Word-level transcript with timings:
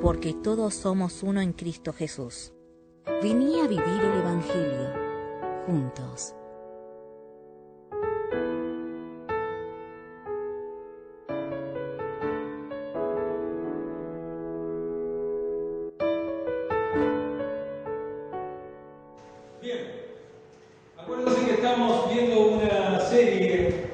Porque 0.00 0.34
todos 0.34 0.74
somos 0.74 1.22
uno 1.22 1.40
en 1.40 1.52
Cristo 1.52 1.92
Jesús. 1.92 2.52
Vení 3.22 3.60
a 3.60 3.66
vivir 3.66 3.86
el 3.86 4.18
Evangelio 4.18 5.02
juntos. 5.66 6.34
Bien, 19.60 19.78
acuérdense 20.96 21.46
que 21.46 21.52
estamos 21.52 22.12
viendo 22.12 22.40
una 22.48 23.00
serie 23.00 23.86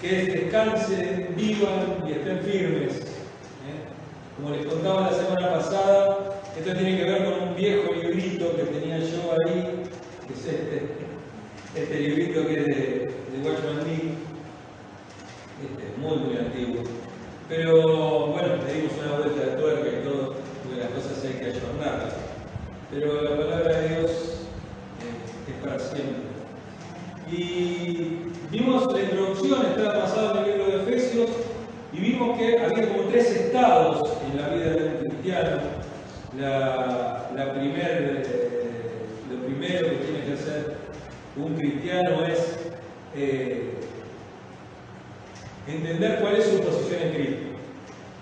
que 0.00 0.08
descansen, 0.08 1.34
vivan 1.36 2.04
y 2.06 2.12
estén 2.12 2.40
firmes. 2.40 3.13
Como 4.36 4.50
les 4.50 4.66
contaba 4.66 5.02
la 5.02 5.12
semana 5.12 5.52
pasada, 5.54 6.18
esto 6.58 6.72
tiene 6.72 6.98
que 6.98 7.04
ver 7.04 7.24
con 7.24 7.48
un 7.48 7.54
viejo 7.54 7.92
librito 7.92 8.56
que 8.56 8.64
tenía 8.64 8.98
yo 8.98 9.32
ahí, 9.32 9.84
que 10.26 10.34
es 10.34 10.46
este, 10.46 10.88
este 11.76 12.00
librito 12.00 12.44
que 12.44 12.58
es 12.58 12.66
de, 12.66 12.74
de 12.74 13.48
Watchman 13.48 13.84
Lee, 13.84 14.14
este, 15.62 16.00
muy 16.00 16.16
muy 16.18 16.36
antiguo. 16.36 16.82
Pero 17.48 18.26
bueno, 18.26 18.56
le 18.66 18.74
dimos 18.74 18.92
una 19.04 19.18
vuelta 19.18 19.40
de 19.40 19.56
tuerca 19.56 19.88
y 19.88 20.02
todo, 20.02 20.34
porque 20.64 20.80
las 20.80 20.90
cosas 20.90 21.24
hay 21.24 21.34
que 21.34 21.46
ayornarlas. 21.46 22.14
Pero 22.90 23.22
la 23.22 23.36
palabra 23.36 23.78
de 23.78 23.88
Dios 23.88 24.10
este, 24.98 25.52
es 25.52 25.56
para 25.62 25.78
siempre. 25.78 26.24
Y 27.30 28.18
vimos 28.50 28.92
la 28.92 29.00
introducción, 29.00 29.64
estaba 29.66 30.00
pasado 30.02 30.38
en 30.38 30.44
el 30.44 30.58
libro 30.58 30.76
de 30.76 30.82
Efesios, 30.82 31.30
y 31.92 32.00
vimos 32.00 32.36
que 32.36 32.58
había 32.58 32.88
como 32.88 33.08
tres 33.08 33.30
estados 33.30 34.13
la 34.36 34.48
vida 34.48 34.70
de 34.70 34.84
un 34.84 34.96
cristiano, 35.06 35.60
eh, 36.36 37.14
lo 39.30 39.44
primero 39.44 39.88
que 39.88 39.96
tiene 39.96 40.24
que 40.24 40.32
hacer 40.32 40.76
un 41.36 41.54
cristiano 41.54 42.24
es 42.26 42.56
eh, 43.14 43.74
entender 45.68 46.20
cuál 46.20 46.36
es 46.36 46.44
su 46.46 46.60
posición 46.60 47.02
en 47.02 47.12
Cristo. 47.12 47.46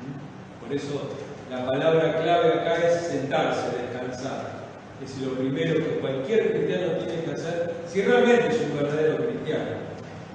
¿Mm? 0.03 0.65
Por 0.65 0.77
eso 0.77 1.11
la 1.51 1.67
palabra 1.67 2.23
clave 2.23 2.61
acá 2.61 2.77
es 2.77 3.07
sentarse, 3.07 3.69
descansar. 3.79 4.63
Es 5.03 5.19
lo 5.19 5.33
primero 5.33 5.75
que 5.75 5.99
cualquier 6.01 6.53
cristiano 6.53 6.93
tiene 6.99 7.25
que 7.25 7.31
hacer 7.33 7.75
si 7.87 8.03
realmente 8.03 8.49
es 8.49 8.61
un 8.61 8.77
verdadero 8.77 9.29
cristiano. 9.29 9.71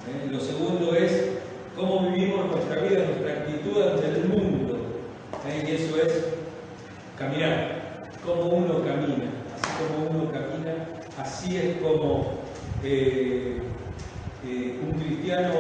¿Eh? 0.07 0.29
Lo 0.31 0.39
segundo 0.39 0.95
es 0.95 1.29
cómo 1.75 2.11
vivimos 2.11 2.47
nuestra 2.47 2.81
vida, 2.81 3.05
nuestra 3.05 3.33
actitud 3.33 3.81
ante 3.81 4.07
el 4.07 4.25
mundo 4.25 4.76
¿Eh? 5.47 5.65
Y 5.67 5.71
eso 5.75 6.01
es 6.01 6.25
caminar, 7.17 8.09
como 8.25 8.43
uno 8.43 8.83
camina, 8.83 9.29
así 9.55 9.69
como 9.79 10.09
uno 10.09 10.31
camina, 10.31 10.73
así 11.17 11.57
es 11.57 11.77
como 11.77 12.33
eh, 12.83 13.61
eh, 14.45 14.79
un 14.83 14.99
cristiano 14.99 15.53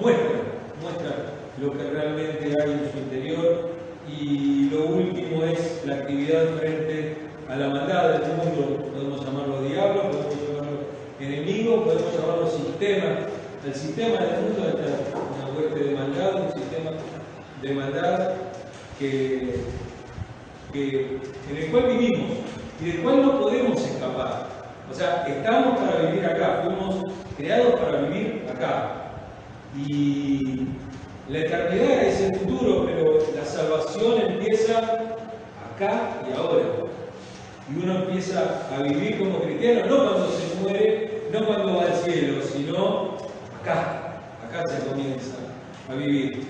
muestra, 0.00 0.40
muestra 0.80 1.16
lo 1.60 1.72
que 1.72 1.90
realmente 1.90 2.56
hay 2.62 2.70
en 2.70 2.90
su 2.92 2.98
interior 2.98 3.70
y 4.08 4.70
lo 4.70 4.86
último 4.86 5.44
es 5.44 5.82
la 5.86 5.96
actividad 5.96 6.46
frente 6.58 7.16
a 7.48 7.56
la 7.56 7.68
maldad 7.68 8.18
del 8.18 8.36
mundo, 8.36 8.90
podemos 8.92 9.24
llamarlo 9.24 9.62
diablo, 9.62 10.10
podemos 10.10 10.34
llamarlo 10.36 10.78
enemigo, 11.20 11.84
podemos 11.84 12.12
llamarlo 12.14 12.50
sistema, 12.50 13.18
el 13.64 13.74
sistema 13.74 14.20
del 14.20 14.42
mundo 14.42 14.68
está 14.68 15.12
una 15.12 15.58
hueste 15.58 15.84
de 15.84 15.94
maldad, 15.94 16.34
un 16.34 16.52
sistema 16.52 16.90
de 17.60 17.74
maldad 17.74 18.32
que, 20.72 21.20
en 21.50 21.56
el 21.56 21.70
cual 21.70 21.86
vivimos 21.86 22.30
y 22.80 22.84
del 22.84 23.02
cual 23.02 23.22
no 23.22 23.40
podemos 23.40 23.80
escapar. 23.80 24.46
O 24.90 24.94
sea, 24.94 25.24
estamos 25.26 25.78
para 25.78 26.10
vivir 26.10 26.26
acá, 26.26 26.62
fuimos 26.64 27.04
creados 27.36 27.80
para 27.80 28.02
vivir 28.02 28.44
acá. 28.50 28.92
Y 29.76 30.66
la 31.28 31.38
eternidad 31.38 32.04
es 32.04 32.20
el 32.20 32.36
futuro, 32.36 32.86
pero 32.86 33.18
la 33.34 33.44
salvación 33.44 34.20
empieza 34.20 34.78
acá 34.78 36.20
y 36.28 36.36
ahora. 36.36 36.64
Y 37.70 37.82
uno 37.82 38.04
empieza 38.04 38.66
a 38.76 38.82
vivir 38.82 39.18
como 39.18 39.40
cristiano, 39.40 39.86
no 39.86 39.96
cuando 39.96 40.30
se 40.30 40.62
muere, 40.62 41.22
no 41.32 41.46
cuando 41.46 41.76
va 41.76 41.84
al 41.84 41.94
cielo, 41.94 42.42
sino 42.42 43.16
acá. 43.60 44.20
Acá 44.46 44.62
se 44.68 44.86
comienza 44.86 45.36
a 45.90 45.94
vivir. 45.94 46.44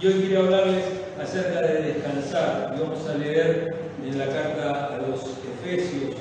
Y 0.00 0.06
hoy 0.06 0.12
quiero 0.26 0.44
hablarles 0.44 0.99
acerca 1.22 1.60
de 1.60 1.82
descansar. 1.82 2.72
Y 2.74 2.80
vamos 2.80 3.06
a 3.08 3.14
leer 3.14 3.74
en 4.04 4.18
la 4.18 4.26
carta 4.26 4.94
a 4.94 4.98
los 4.98 5.20
Efesios, 5.20 6.16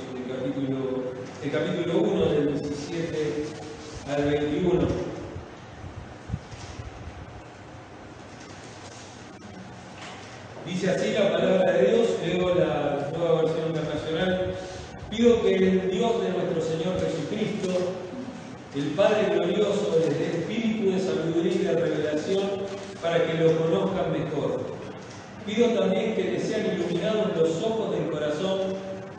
el 1.43 1.51
capítulo, 1.51 1.93
el 1.93 2.05
1, 2.05 2.25
del 2.25 2.59
17 2.59 3.45
al 4.13 4.23
21. 4.29 4.87
Dice 10.65 10.91
así 10.91 11.13
la 11.13 11.31
palabra 11.31 11.71
de 11.71 11.91
Dios, 11.91 12.07
leo 12.25 12.55
la 12.55 13.09
nueva 13.17 13.41
versión 13.41 13.67
internacional. 13.67 14.55
Pido 15.09 15.41
que 15.41 15.55
el 15.55 15.89
Dios 15.89 16.21
de 16.21 16.29
nuestro 16.29 16.61
Señor 16.61 16.99
Jesucristo, 16.99 17.95
el 18.75 18.85
Padre 18.91 19.33
glorioso, 19.33 19.97
les 19.99 20.19
espíritu 20.19 20.91
de 20.91 20.99
sabiduría 20.99 21.53
y 21.53 21.57
de 21.57 21.73
revelación 21.73 22.49
para 23.01 23.25
que 23.25 23.33
lo 23.35 23.57
conozcan 23.57 24.11
mejor 24.11 24.68
Pido 25.49 25.69
también 25.69 26.13
que 26.13 26.25
les 26.25 26.43
sean 26.43 26.75
iluminados 26.75 27.35
los 27.35 27.63
ojos 27.63 27.89
del 27.95 28.11
corazón 28.11 28.59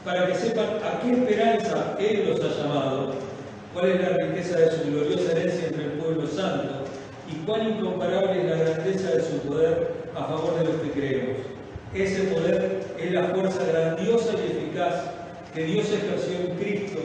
para 0.05 0.29
que 0.29 0.37
sepan 0.37 0.77
a 0.85 1.01
qué 1.01 1.11
esperanza 1.11 1.97
Él 1.99 2.29
los 2.29 2.41
ha 2.41 2.63
llamado, 2.63 3.15
cuál 3.75 3.91
es 3.91 4.01
la 4.01 4.11
riqueza 4.11 4.61
de 4.61 4.71
su 4.71 4.93
gloriosa 4.93 5.33
herencia 5.33 5.67
entre 5.67 5.85
el 5.87 5.91
pueblo 5.93 6.29
santo 6.29 6.85
y 7.29 7.35
cuán 7.45 7.71
incomparable 7.71 8.43
es 8.43 8.49
la 8.49 8.65
grandeza 8.65 9.11
de 9.11 9.23
su 9.23 9.39
poder 9.39 9.93
a 10.15 10.25
favor 10.25 10.57
de 10.61 10.65
los 10.67 10.77
que 10.77 10.91
creemos. 10.93 11.39
Ese 11.95 12.23
poder 12.33 12.81
es 12.97 13.11
la 13.11 13.25
fuerza 13.25 13.65
grandiosa 13.65 14.31
y 14.35 14.57
eficaz 14.57 14.95
que 15.53 15.65
Dios 15.65 15.87
ejerció 15.87 16.49
en 16.49 16.57
Cristo 16.59 17.01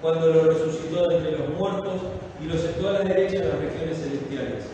cuando 0.00 0.28
lo 0.28 0.44
resucitó 0.44 1.08
de 1.08 1.16
entre 1.18 1.32
los 1.32 1.48
muertos 1.58 2.00
y 2.42 2.46
lo 2.46 2.56
sentó 2.56 2.88
a 2.88 2.92
la 2.92 3.00
derecha 3.00 3.38
de 3.38 3.48
las 3.50 3.60
regiones 3.60 3.98
celestiales, 3.98 4.64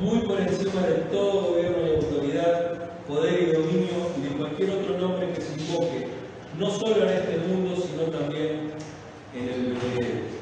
muy 0.00 0.20
por 0.20 0.40
encima 0.40 0.80
de 0.86 0.94
todo 1.12 1.52
gobierno 1.52 1.86
y 1.86 1.94
autoridad 1.96 2.81
poder 3.12 3.42
y 3.42 3.52
dominio 3.52 4.10
y 4.16 4.22
de 4.22 4.36
cualquier 4.36 4.70
otro 4.70 4.98
nombre 4.98 5.32
que 5.32 5.40
se 5.40 5.60
invoque, 5.60 6.08
no 6.58 6.70
solo 6.70 7.02
en 7.02 7.10
este 7.10 7.38
mundo, 7.38 7.76
sino 7.76 8.04
también 8.04 8.72
en 9.34 9.48
el 9.48 9.74
verdadero. 9.74 10.32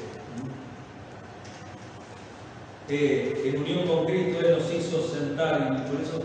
Eh, 2.89 3.43
en 3.45 3.61
unión 3.61 3.87
con 3.87 4.05
Cristo 4.05 4.41
Él 4.41 4.57
nos 4.57 4.73
hizo 4.73 5.07
sentar 5.07 5.77
y 5.77 5.89
por 5.89 6.01
eso 6.01 6.19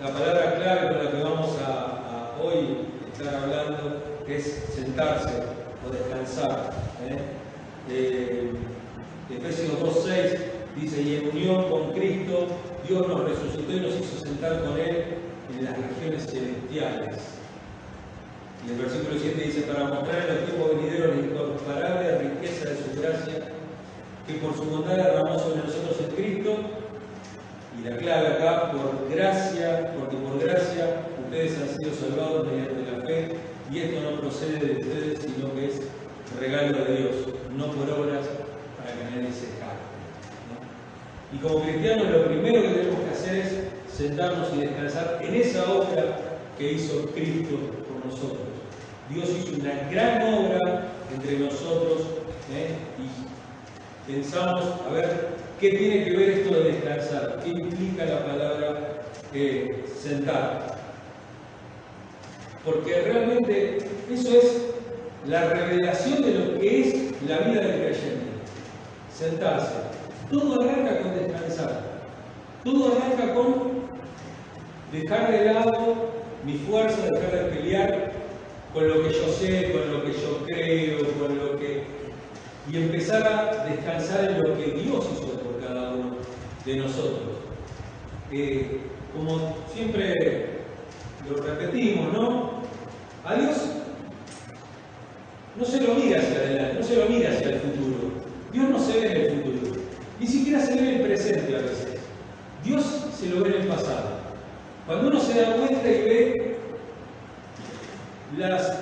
la 0.00 0.12
palabra 0.12 0.56
clave 0.56 0.88
con 0.88 1.04
la 1.04 1.10
que 1.10 1.22
vamos 1.22 1.56
a, 1.64 2.32
hoy 2.40 2.78
estar 3.12 3.34
hablando 3.34 4.02
es 4.28 4.64
sentarse 4.74 5.42
o 5.86 5.90
descansar. 5.90 6.70
¿eh? 7.08 7.18
Eh, 7.90 8.50
Efesios 9.30 9.80
2.6 9.80 10.55
Dice, 10.80 11.00
y 11.00 11.16
en 11.16 11.28
unión 11.30 11.70
con 11.70 11.92
Cristo, 11.92 12.48
Dios 12.86 13.08
nos 13.08 13.24
resucitó 13.24 13.72
y 13.72 13.80
nos 13.80 13.94
hizo 13.94 14.20
sentar 14.20 14.62
con 14.62 14.78
Él 14.78 15.04
en 15.56 15.64
las 15.64 15.74
regiones 15.74 16.26
celestiales. 16.26 17.16
Y 18.66 18.72
el 18.72 18.78
versículo 18.78 19.18
7 19.18 19.42
dice, 19.42 19.62
para 19.62 19.84
mostrar 19.84 20.28
en 20.28 20.34
los 20.34 20.44
tiempos 20.44 20.70
venideros 20.76 21.16
la 21.16 21.22
incomparable 21.22 22.18
riqueza 22.18 22.68
de 22.68 22.76
su 22.76 23.00
gracia, 23.00 23.52
que 24.26 24.34
por 24.34 24.54
su 24.54 24.64
bondad 24.64 24.96
derramó 24.96 25.38
sobre 25.38 25.62
nosotros 25.62 25.96
en 26.00 26.14
Cristo. 26.14 26.56
Y 27.78 27.88
la 27.88 27.96
clave 27.96 28.26
acá, 28.28 28.72
por 28.72 29.08
gracia, 29.08 29.94
porque 29.98 30.16
por 30.16 30.38
gracia 30.40 31.00
ustedes 31.24 31.58
han 31.58 31.68
sido 31.78 31.94
salvados 31.94 32.46
mediante 32.48 32.92
la 32.92 33.06
fe, 33.06 33.36
y 33.72 33.78
esto 33.78 34.10
no 34.10 34.20
procede 34.20 34.58
de 34.58 34.72
ustedes, 34.80 35.20
sino 35.20 35.54
que 35.54 35.66
es 35.66 35.80
regalo 36.38 36.84
de 36.84 36.96
Dios, 36.96 37.16
no 37.56 37.66
por 37.70 37.88
obras 37.90 38.26
para 38.76 38.92
que 38.92 39.16
nadie 39.16 39.32
se 39.32 39.65
y 41.32 41.38
como 41.38 41.62
cristianos 41.62 42.08
lo 42.08 42.26
primero 42.26 42.62
que 42.62 42.68
tenemos 42.68 43.00
que 43.00 43.10
hacer 43.10 43.36
es 43.36 43.52
sentarnos 43.92 44.48
y 44.54 44.60
descansar 44.60 45.18
en 45.22 45.34
esa 45.34 45.72
obra 45.72 46.18
que 46.56 46.72
hizo 46.72 47.06
Cristo 47.14 47.56
por 47.88 48.06
nosotros. 48.06 48.46
Dios 49.08 49.28
hizo 49.30 49.60
una 49.60 49.88
gran 49.90 50.34
obra 50.34 50.88
entre 51.14 51.38
nosotros 51.38 52.02
¿eh? 52.52 52.76
y 52.98 54.12
pensamos, 54.12 54.64
a 54.88 54.92
ver, 54.92 55.28
¿qué 55.60 55.70
tiene 55.70 56.04
que 56.04 56.16
ver 56.16 56.30
esto 56.30 56.54
de 56.54 56.72
descansar? 56.72 57.40
¿Qué 57.42 57.50
implica 57.50 58.04
la 58.04 58.24
palabra 58.24 59.02
eh, 59.32 59.84
sentar? 60.00 60.76
Porque 62.64 63.00
realmente 63.02 63.78
eso 64.10 64.28
es 64.36 64.66
la 65.26 65.50
revelación 65.50 66.22
de 66.22 66.34
lo 66.34 66.60
que 66.60 66.80
es 66.80 66.94
la 67.28 67.38
vida 67.38 67.60
del 67.60 67.80
creyente. 67.80 68.26
Sentarse. 69.12 69.74
Todo 70.30 70.60
arranca 70.60 71.02
con 71.02 71.14
descansar. 71.14 71.82
Todo 72.64 72.92
arranca 72.92 73.34
con 73.34 73.76
dejar 74.92 75.30
de 75.30 75.44
lado 75.44 75.94
mi 76.44 76.54
fuerza, 76.58 77.06
dejar 77.06 77.32
de 77.32 77.56
pelear 77.56 78.12
con 78.72 78.88
lo 78.88 79.02
que 79.02 79.12
yo 79.12 79.28
sé, 79.28 79.72
con 79.72 79.92
lo 79.92 80.04
que 80.04 80.12
yo 80.12 80.44
creo, 80.44 80.98
con 81.18 81.38
lo 81.38 81.56
que... 81.58 81.84
y 82.70 82.76
empezar 82.76 83.22
a 83.26 83.64
descansar 83.66 84.30
en 84.30 84.42
lo 84.42 84.56
que 84.56 84.72
Dios 84.72 85.06
hizo 85.12 85.28
por 85.40 85.60
cada 85.60 85.94
uno 85.94 86.16
de 86.64 86.76
nosotros. 86.76 87.36
Eh, 88.32 88.80
como 89.14 89.56
siempre 89.72 90.56
lo 91.30 91.42
repetimos, 91.42 92.12
¿no? 92.12 92.50
A 93.24 93.34
Dios 93.34 93.56
no 95.56 95.64
se 95.64 95.80
lo 95.80 95.94
mira 95.94 96.18
hacia 96.18 96.36
adelante, 96.36 96.78
no 96.80 96.86
se 96.86 96.96
lo 96.96 97.06
mira 97.06 97.30
hacia 97.30 97.48
el 97.48 97.60
futuro. 97.60 98.12
Dios 98.52 98.68
no 98.68 98.78
se 98.78 99.00
ve 99.00 99.06
en 99.06 99.16
el 99.16 99.30
futuro, 99.30 99.82
ni 100.18 100.26
siquiera 100.26 100.60
se 100.60 100.74
ve 100.74 100.80
en 100.80 100.86
el 100.96 101.00
presente 101.02 101.56
a 101.56 101.60
veces. 101.60 102.00
Dios 102.64 102.84
se 103.18 103.28
lo 103.28 103.42
ve 103.42 103.50
en 103.50 103.62
el 103.62 103.68
pasado. 103.68 104.16
Cuando 104.86 105.08
uno 105.08 105.20
se 105.20 105.40
da 105.40 105.56
cuenta 105.56 105.88
y 105.88 106.02
ve 106.02 106.56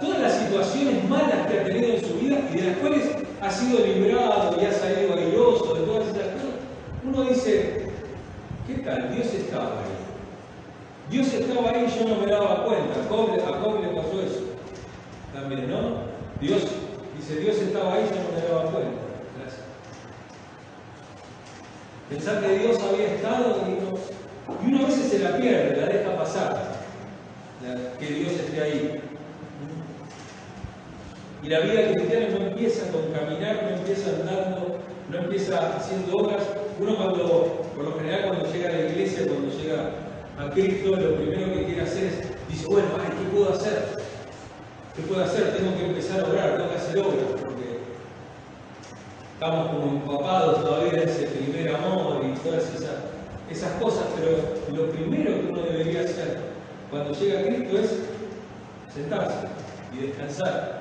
todas 0.01 0.21
las 0.21 0.39
situaciones 0.39 1.09
malas 1.09 1.47
que 1.47 1.61
ha 1.61 1.65
tenido 1.65 1.95
en 1.95 2.01
su 2.01 2.15
vida 2.15 2.39
y 2.53 2.57
de 2.57 2.67
las 2.69 2.77
cuales 2.79 3.05
ha 3.41 3.51
sido 3.51 3.85
librado 3.85 4.57
y 4.61 4.65
ha 4.65 4.73
salido 4.73 5.15
airoso 5.15 5.75
de 5.75 5.81
todas 5.83 6.09
esas 6.09 6.29
cosas, 6.29 6.55
uno 7.05 7.23
dice, 7.25 7.87
¿qué 8.67 8.75
tal? 8.83 9.15
Dios 9.15 9.27
estaba 9.35 9.65
ahí. 9.65 9.95
Dios 11.11 11.33
estaba 11.33 11.71
ahí 11.71 11.87
y 11.87 11.99
yo 11.99 12.09
no 12.09 12.21
me 12.21 12.27
daba 12.27 12.65
cuenta. 12.65 13.01
A 13.01 13.05
Job, 13.09 13.83
le 13.83 13.89
pasó 13.89 14.23
eso 14.23 14.41
también, 15.35 15.71
¿no? 15.71 16.15
Dios, 16.41 16.63
dice, 17.17 17.41
Dios 17.41 17.57
estaba 17.57 17.95
ahí 17.95 18.05
y 18.05 18.15
yo 18.15 18.23
no 18.23 18.41
me 18.41 18.49
daba 18.49 18.71
cuenta. 18.71 19.04
Pensar 22.15 22.41
que 22.43 22.59
Dios 22.59 22.79
había 22.81 23.17
estado 23.17 23.57
y, 23.67 24.69
uno 24.69 24.85
a 24.85 24.87
veces 24.87 25.11
se 25.11 25.19
la 25.19 25.37
pierde, 25.37 25.77
la 25.77 25.87
deja 25.87 26.17
pasar, 26.17 26.63
que 27.99 28.07
Dios 28.07 28.33
esté 28.35 28.63
ahí. 28.63 29.01
Y 31.43 31.49
la 31.49 31.59
vida 31.59 31.93
cristiana 31.93 32.29
no 32.29 32.47
empieza 32.47 32.93
con 32.93 33.03
caminar, 33.11 33.65
no 33.65 33.77
empieza 33.79 34.11
andando, 34.11 34.79
no 35.11 35.19
empieza 35.19 35.77
haciendo 35.77 36.17
obras. 36.19 36.45
Uno 36.79 36.97
cuando, 36.97 37.69
por 37.75 37.85
lo 37.85 37.99
general 37.99 38.29
cuando 38.29 38.53
llega 38.53 38.69
a 38.69 38.73
la 38.73 38.91
iglesia, 38.91 39.27
cuando 39.27 39.53
llega 39.53 39.91
a 40.39 40.51
Cristo, 40.51 40.95
lo 40.95 41.17
primero 41.17 41.53
que 41.53 41.65
quiere 41.65 41.83
hacer 41.83 42.05
es, 42.05 42.49
dice, 42.49 42.67
bueno, 42.69 42.89
¿qué 42.95 43.37
puedo 43.37 43.53
hacer? 43.53 43.89
¿Qué 44.95 45.03
puedo 45.03 45.25
hacer? 45.25 45.57
Tengo 45.57 45.77
que 45.77 45.87
empezar 45.87 46.21
a 46.21 46.29
orar, 46.29 46.57
tengo 46.59 46.71
que 46.71 46.77
hacer 46.77 46.99
obras, 47.01 47.44
estamos 49.45 49.69
como 49.73 49.93
empapados 49.99 50.65
todavía 50.65 51.03
en 51.03 51.07
ese 51.07 51.27
primer 51.27 51.77
amor 51.77 52.25
y 52.25 52.33
todas 52.39 52.65
esas, 52.75 52.97
esas 53.51 53.73
cosas, 53.73 54.05
pero 54.17 54.39
lo 54.75 54.91
primero 54.91 55.33
que 55.33 55.49
uno 55.51 55.61
debería 55.61 56.01
hacer 56.01 56.39
cuando 56.91 57.13
llega 57.13 57.41
a 57.41 57.43
Cristo 57.43 57.79
es 57.79 57.91
sentarse 58.95 59.47
y 59.93 60.07
descansar. 60.07 60.81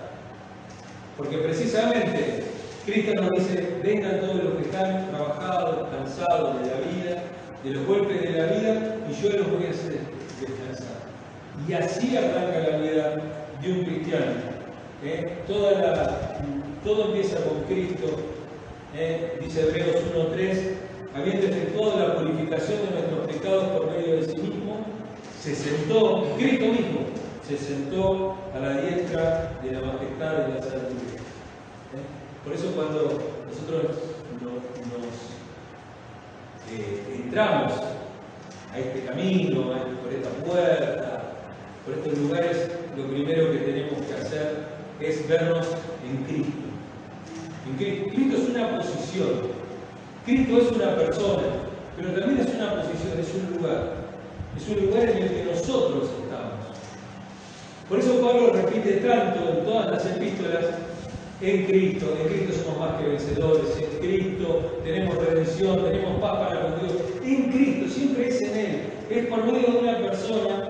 Porque 1.18 1.40
precisamente 1.40 2.46
Cristo 2.86 3.22
nos 3.22 3.32
dice, 3.32 3.80
vengan 3.84 4.22
todos 4.22 4.42
los 4.42 4.54
que 4.54 4.62
están 4.62 5.10
trabajados, 5.10 5.90
cansados 5.90 6.62
de 6.62 6.68
la 6.70 6.78
vida, 6.78 7.24
de 7.66 7.70
los 7.70 7.86
golpes 7.86 8.22
de 8.22 8.32
la 8.32 8.46
vida, 8.46 8.96
y 9.10 9.22
yo 9.22 9.30
los 9.40 9.52
voy 9.52 9.66
a 9.66 9.72
hacer 9.72 10.00
descansar. 10.40 11.04
Y 11.68 11.74
así 11.74 12.16
arranca 12.16 12.60
la 12.72 12.78
vida 12.78 13.16
de 13.62 13.72
un 13.74 13.84
cristiano. 13.84 14.32
¿eh? 15.04 15.40
todo 16.86 17.06
empieza 17.08 17.38
con 17.44 17.64
Cristo, 17.64 18.33
¿eh? 18.96 19.40
dice 19.42 19.62
Hebreos 19.62 19.98
1.3, 20.16 20.58
habiendo 21.16 21.48
efectuado 21.48 22.00
la 22.00 22.16
purificación 22.18 22.80
de 22.86 22.92
nuestros 22.92 23.28
pecados 23.28 23.66
por 23.66 23.92
medio 23.92 24.18
de 24.18 24.26
sí 24.26 24.38
mismo, 24.38 24.86
se 25.42 25.56
sentó, 25.56 26.36
Cristo 26.38 26.66
mismo, 26.68 27.00
se 27.48 27.58
sentó 27.58 28.36
a 28.56 28.60
la 28.60 28.82
diestra 28.82 29.60
de 29.62 29.72
la 29.72 29.82
majestad 29.82 30.34
de 30.34 30.54
la 30.54 30.62
salud. 30.62 30.92
¿eh? 31.14 32.04
Por 32.44 32.54
eso 32.54 32.72
cuando 32.76 33.20
nosotros 33.48 33.84
nos, 34.90 35.14
eh, 36.72 37.22
entramos 37.24 37.74
a 38.74 38.80
este 38.80 39.06
camino, 39.06 39.74
por 40.02 40.14
esta 40.14 40.30
puerta, 40.46 41.22
por 41.86 41.94
estos 41.96 42.18
lugares, 42.18 42.72
lo 42.98 43.06
primero 43.08 43.52
que 43.52 43.58
tenemos 43.60 44.06
que 44.06 44.14
hacer 44.14 44.66
es 45.00 45.28
vernos 45.28 45.68
en 46.06 46.24
Cristo. 46.24 46.63
En 47.66 47.76
Cristo. 47.78 48.10
Cristo 48.14 48.38
es 48.38 48.50
una 48.50 48.78
posición, 48.78 49.30
Cristo 50.26 50.58
es 50.58 50.72
una 50.72 50.96
persona, 50.96 51.44
pero 51.96 52.10
también 52.10 52.42
es 52.42 52.56
una 52.56 52.76
posición, 52.76 53.20
es 53.20 53.34
un 53.34 53.58
lugar. 53.58 54.04
Es 54.56 54.70
un 54.70 54.86
lugar 54.86 55.10
en 55.10 55.18
el 55.24 55.30
que 55.30 55.46
nosotros 55.46 56.10
estamos. 56.22 56.78
Por 57.90 58.00
eso 58.00 58.22
Pablo 58.22 58.52
repite 58.54 58.94
tanto 58.98 59.50
en 59.50 59.66
todas 59.66 59.92
las 59.92 60.06
epístolas, 60.06 60.66
en 61.42 61.66
Cristo, 61.66 62.16
en 62.22 62.28
Cristo 62.30 62.64
somos 62.64 62.80
más 62.80 63.02
que 63.02 63.10
vencedores, 63.10 63.66
en 63.78 64.00
Cristo 64.00 64.80
tenemos 64.84 65.16
redención, 65.18 65.84
tenemos 65.84 66.22
paz 66.22 66.48
para 66.48 66.62
con 66.62 66.80
Dios, 66.80 66.94
en 67.26 67.52
Cristo, 67.52 67.94
siempre 67.94 68.30
es 68.30 68.42
en 68.42 68.58
Él, 68.58 68.82
es 69.10 69.26
por 69.26 69.44
medio 69.44 69.72
de 69.72 69.78
una 69.80 69.98
persona, 69.98 70.70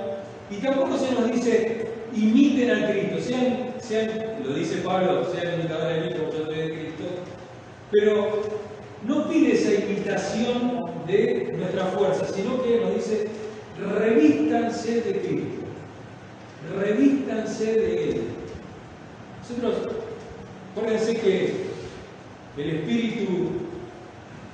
y 0.49 0.55
tampoco 0.55 0.97
se 0.97 1.11
nos 1.11 1.31
dice, 1.31 1.87
imiten 2.15 2.71
a 2.71 2.89
Cristo, 2.89 3.19
sean, 3.19 3.72
sean 3.87 4.09
lo 4.43 4.53
dice 4.53 4.77
Pablo, 4.77 5.25
sean 5.33 5.59
imitadores 5.59 6.03
de 6.03 6.09
mí 6.09 6.15
como 6.19 6.31
yo 6.31 6.45
soy 6.45 6.55
de 6.55 6.79
Cristo, 6.79 7.03
pero 7.91 8.41
no 9.05 9.29
pide 9.29 9.53
esa 9.53 9.73
imitación 9.83 10.81
de 11.07 11.53
nuestra 11.57 11.85
fuerza, 11.87 12.25
sino 12.25 12.61
que 12.63 12.79
nos 12.79 12.95
dice, 12.95 13.27
revístanse 13.99 15.01
de 15.01 15.19
Cristo 15.19 15.63
revístanse 16.71 17.65
de 17.65 18.09
Él. 18.09 18.21
Nosotros, 19.39 19.93
acuérdense 20.75 21.19
que 21.19 21.53
el 22.57 22.69
Espíritu 22.69 23.49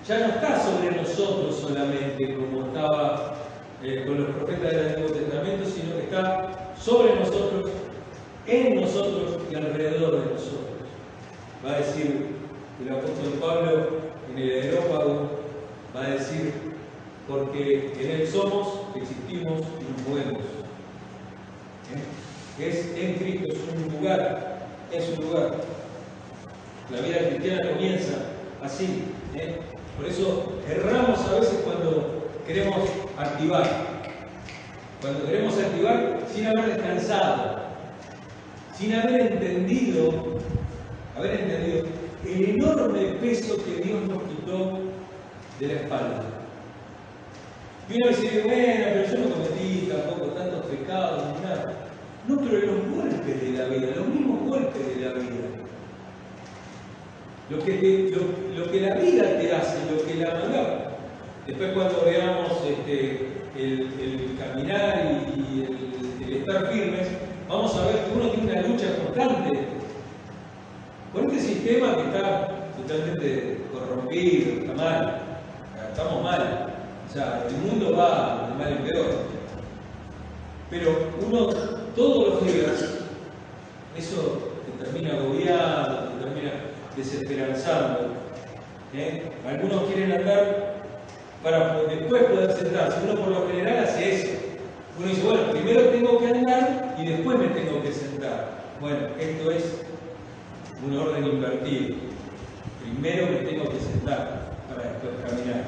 ya 0.08 0.20
no 0.20 0.26
está 0.28 0.60
sobre 0.60 0.96
nosotros 0.96 1.56
solamente, 1.58 2.36
como 2.36 2.68
estaba 2.68 3.36
eh, 3.84 4.04
con 4.08 4.24
los 4.24 4.36
profetas 4.36 4.72
del 4.72 4.88
Antiguo 4.88 5.12
Testamento, 5.12 5.70
sino 5.70 5.96
que 5.96 6.04
está 6.04 6.74
sobre 6.80 7.16
nosotros, 7.16 7.72
en 8.50 8.82
nosotros 8.82 9.40
y 9.52 9.56
alrededor 9.56 10.12
de 10.12 10.34
nosotros. 10.34 10.60
Va 11.66 11.74
a 11.74 11.78
decir 11.80 12.28
el 12.82 12.90
apóstol 12.90 13.34
Pablo 13.40 13.90
en 14.32 14.38
el 14.38 14.62
aerópago, 14.62 15.30
va 15.96 16.06
a 16.06 16.10
decir, 16.12 16.54
porque 17.28 17.94
en 18.00 18.22
Él 18.22 18.28
somos, 18.28 18.82
existimos 18.96 19.62
y 19.80 19.92
nos 19.92 20.08
movemos 20.08 20.60
es 22.60 22.94
en 22.98 23.16
Cristo, 23.16 23.48
es 23.54 23.60
un 23.74 23.94
lugar, 23.94 24.60
es 24.92 25.18
un 25.18 25.26
lugar. 25.26 25.52
La 26.92 27.02
vida 27.02 27.30
cristiana 27.30 27.70
comienza 27.70 28.14
así. 28.62 29.04
¿eh? 29.36 29.60
Por 29.98 30.08
eso 30.08 30.54
erramos 30.68 31.20
a 31.20 31.40
veces 31.40 31.62
cuando 31.64 32.30
queremos 32.46 32.90
activar. 33.18 33.66
Cuando 35.02 35.26
queremos 35.26 35.58
activar 35.58 36.20
sin 36.34 36.48
haber 36.48 36.76
descansado, 36.76 37.59
sin 38.80 38.96
haber 38.96 39.34
entendido, 39.34 40.40
haber 41.18 41.42
entendido 41.42 41.84
el 42.26 42.50
enorme 42.56 43.02
peso 43.20 43.58
que 43.66 43.84
Dios 43.84 44.02
nos 44.08 44.24
quitó 44.24 44.80
de 45.60 45.68
la 45.68 45.74
espalda. 45.74 46.24
Y 47.90 47.96
uno 47.96 48.08
dice, 48.08 48.42
bueno, 48.46 48.86
pero 48.94 49.12
yo 49.12 49.18
no 49.18 49.36
cometí 49.36 49.90
tampoco 49.92 50.32
tantos 50.32 50.66
pecados 50.68 51.24
ni 51.26 51.44
nada. 51.44 51.74
No, 52.28 52.38
pero 52.38 52.68
los 52.68 52.96
golpes 52.96 53.42
de 53.42 53.58
la 53.58 53.66
vida, 53.66 53.96
los 53.96 54.08
mismos 54.08 54.48
golpes 54.48 54.96
de 54.96 55.06
la 55.06 55.14
vida. 55.14 55.30
Lo 57.50 57.60
que, 57.60 58.12
lo, 58.56 58.72
que 58.72 58.82
la 58.82 58.96
vida 58.96 59.40
te 59.40 59.52
hace, 59.52 59.78
lo 59.92 60.06
que 60.06 60.16
la 60.16 60.36
manda. 60.36 60.92
Después 61.48 61.72
cuando 61.74 62.06
veamos 62.06 62.52
este, 62.64 63.28
el, 63.58 64.38
caminar 64.40 65.34
y, 65.36 66.24
el, 66.24 66.34
estar 66.38 66.72
firmes, 66.72 67.08
vamos 67.50 67.76
a 67.76 67.88
ver 67.88 68.09
con 71.14 71.26
este 71.30 71.40
sistema 71.40 71.96
que 71.96 72.04
está 72.04 72.48
totalmente 72.78 73.58
corrompido, 73.74 74.62
está 74.62 74.74
mal, 74.74 75.20
estamos 75.90 76.24
mal. 76.24 76.68
O 77.08 77.14
sea, 77.14 77.46
el 77.50 77.56
mundo 77.58 77.98
va 77.98 78.48
de 78.50 78.64
mal 78.64 78.72
en 78.72 78.84
peor. 78.84 79.06
Pero 80.70 81.10
uno 81.28 81.48
todos 81.96 82.28
los 82.30 82.46
días, 82.46 83.00
eso 83.98 84.54
te 84.66 84.86
termina 84.86 85.16
agobiando, 85.16 86.10
te 86.10 86.24
termina 86.24 86.52
desesperanzando. 86.96 88.14
¿eh? 88.94 89.24
Algunos 89.48 89.84
quieren 89.86 90.12
andar 90.14 90.76
para 91.44 91.82
después 91.84 92.24
poder 92.24 92.52
sentarse. 92.54 93.00
Uno 93.04 93.20
por 93.20 93.28
lo 93.30 93.48
general 93.48 93.84
hace 93.84 94.16
eso. 94.16 94.38
Uno 94.98 95.08
dice, 95.08 95.24
bueno, 95.24 95.52
primero 95.52 95.82
tengo 95.90 96.20
que 96.20 96.28
andar 96.28 96.96
y 97.00 97.06
después 97.06 97.40
me 97.40 97.48
tengo 97.48 97.82
que 97.82 97.92
sentar. 97.92 98.60
Bueno, 98.82 99.10
esto 99.20 99.52
es 99.52 99.82
un 100.88 100.98
orden 100.98 101.26
invertido. 101.26 101.98
Primero 102.82 103.28
me 103.28 103.40
tengo 103.40 103.70
que 103.70 103.78
sentar 103.78 104.56
para 104.70 104.84
después 104.90 105.16
caminar. 105.28 105.66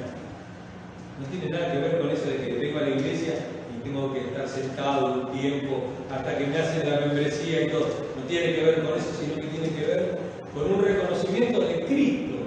No 1.20 1.28
tiene 1.28 1.50
nada 1.50 1.74
que 1.74 1.80
ver 1.80 2.00
con 2.00 2.10
eso 2.10 2.26
de 2.30 2.38
que 2.38 2.54
vengo 2.54 2.80
a 2.80 2.84
la 2.84 2.90
iglesia 2.92 3.34
y 3.76 3.84
tengo 3.84 4.14
que 4.14 4.22
estar 4.22 4.48
sentado 4.48 5.14
un 5.14 5.32
tiempo 5.38 5.88
hasta 6.10 6.38
que 6.38 6.48
me 6.48 6.58
hacen 6.58 6.90
la 6.90 7.02
membresía 7.02 7.64
y 7.64 7.70
todo. 7.70 7.88
No 8.16 8.24
tiene 8.30 8.56
que 8.56 8.64
ver 8.64 8.76
con 8.82 8.98
eso, 8.98 9.10
sino 9.20 9.36
que 9.36 9.48
tiene 9.48 9.76
que 9.76 9.86
ver 9.88 10.18
con 10.54 10.72
un 10.72 10.82
reconocimiento 10.82 11.60
de 11.60 11.86
Cristo. 11.86 12.38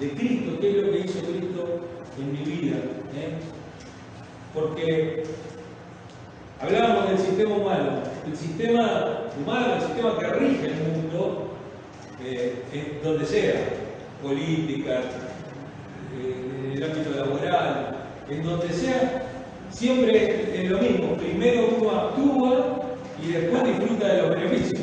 De 0.00 0.10
Cristo, 0.10 0.58
qué 0.60 0.68
es 0.68 0.76
lo 0.84 0.90
que 0.90 0.98
hizo 0.98 1.20
Cristo 1.20 1.80
en 2.18 2.32
mi 2.32 2.38
vida. 2.38 2.76
¿eh? 3.14 3.38
Porque 4.52 5.22
hablábamos 6.60 7.08
del 7.08 7.18
sistema 7.18 7.54
humano. 7.54 8.15
El 8.26 8.36
sistema 8.36 9.20
humano, 9.38 9.74
el 9.74 9.82
sistema 9.82 10.18
que 10.18 10.26
rige 10.26 10.66
el 10.66 10.74
mundo, 10.74 11.52
eh, 12.24 12.62
en 12.72 13.02
donde 13.02 13.24
sea, 13.24 13.54
política, 14.20 15.00
eh, 16.18 16.64
en 16.64 16.72
el 16.72 16.82
ámbito 16.82 17.10
laboral, 17.10 17.96
en 18.28 18.42
donde 18.42 18.72
sea, 18.72 19.22
siempre 19.70 20.60
es 20.60 20.70
lo 20.70 20.78
mismo. 20.78 21.16
Primero 21.16 21.68
uno 21.78 21.90
actúa 21.90 22.80
y 23.22 23.32
después 23.32 23.64
disfruta 23.64 24.08
de 24.08 24.22
los 24.22 24.30
beneficios. 24.30 24.80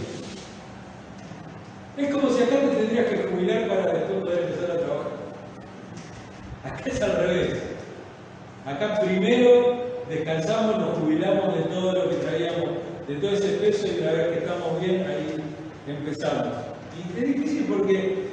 Es 1.97 2.13
como 2.13 2.29
si 2.29 2.43
acá 2.43 2.55
te 2.59 2.75
tendrías 2.75 3.07
que 3.07 3.27
jubilar 3.29 3.67
para 3.67 3.93
después 3.93 4.19
poder 4.21 4.39
empezar 4.43 4.71
a 4.71 4.79
trabajar. 4.79 5.11
Acá 6.63 6.83
es 6.89 7.01
al 7.01 7.27
revés. 7.27 7.61
Acá 8.65 9.01
primero 9.01 9.83
descansamos, 10.09 10.77
nos 10.77 10.97
jubilamos 10.99 11.55
de 11.55 11.63
todo 11.63 11.91
lo 11.93 12.09
que 12.09 12.15
traíamos, 12.15 12.69
de 13.07 13.15
todo 13.15 13.31
ese 13.31 13.57
peso 13.57 13.87
y 13.87 14.01
una 14.01 14.11
vez 14.11 14.27
que 14.29 14.39
estamos 14.39 14.79
bien, 14.79 15.05
ahí 15.07 15.35
empezamos. 15.87 16.47
Y 16.95 17.19
es 17.19 17.27
difícil 17.27 17.65
porque 17.65 18.27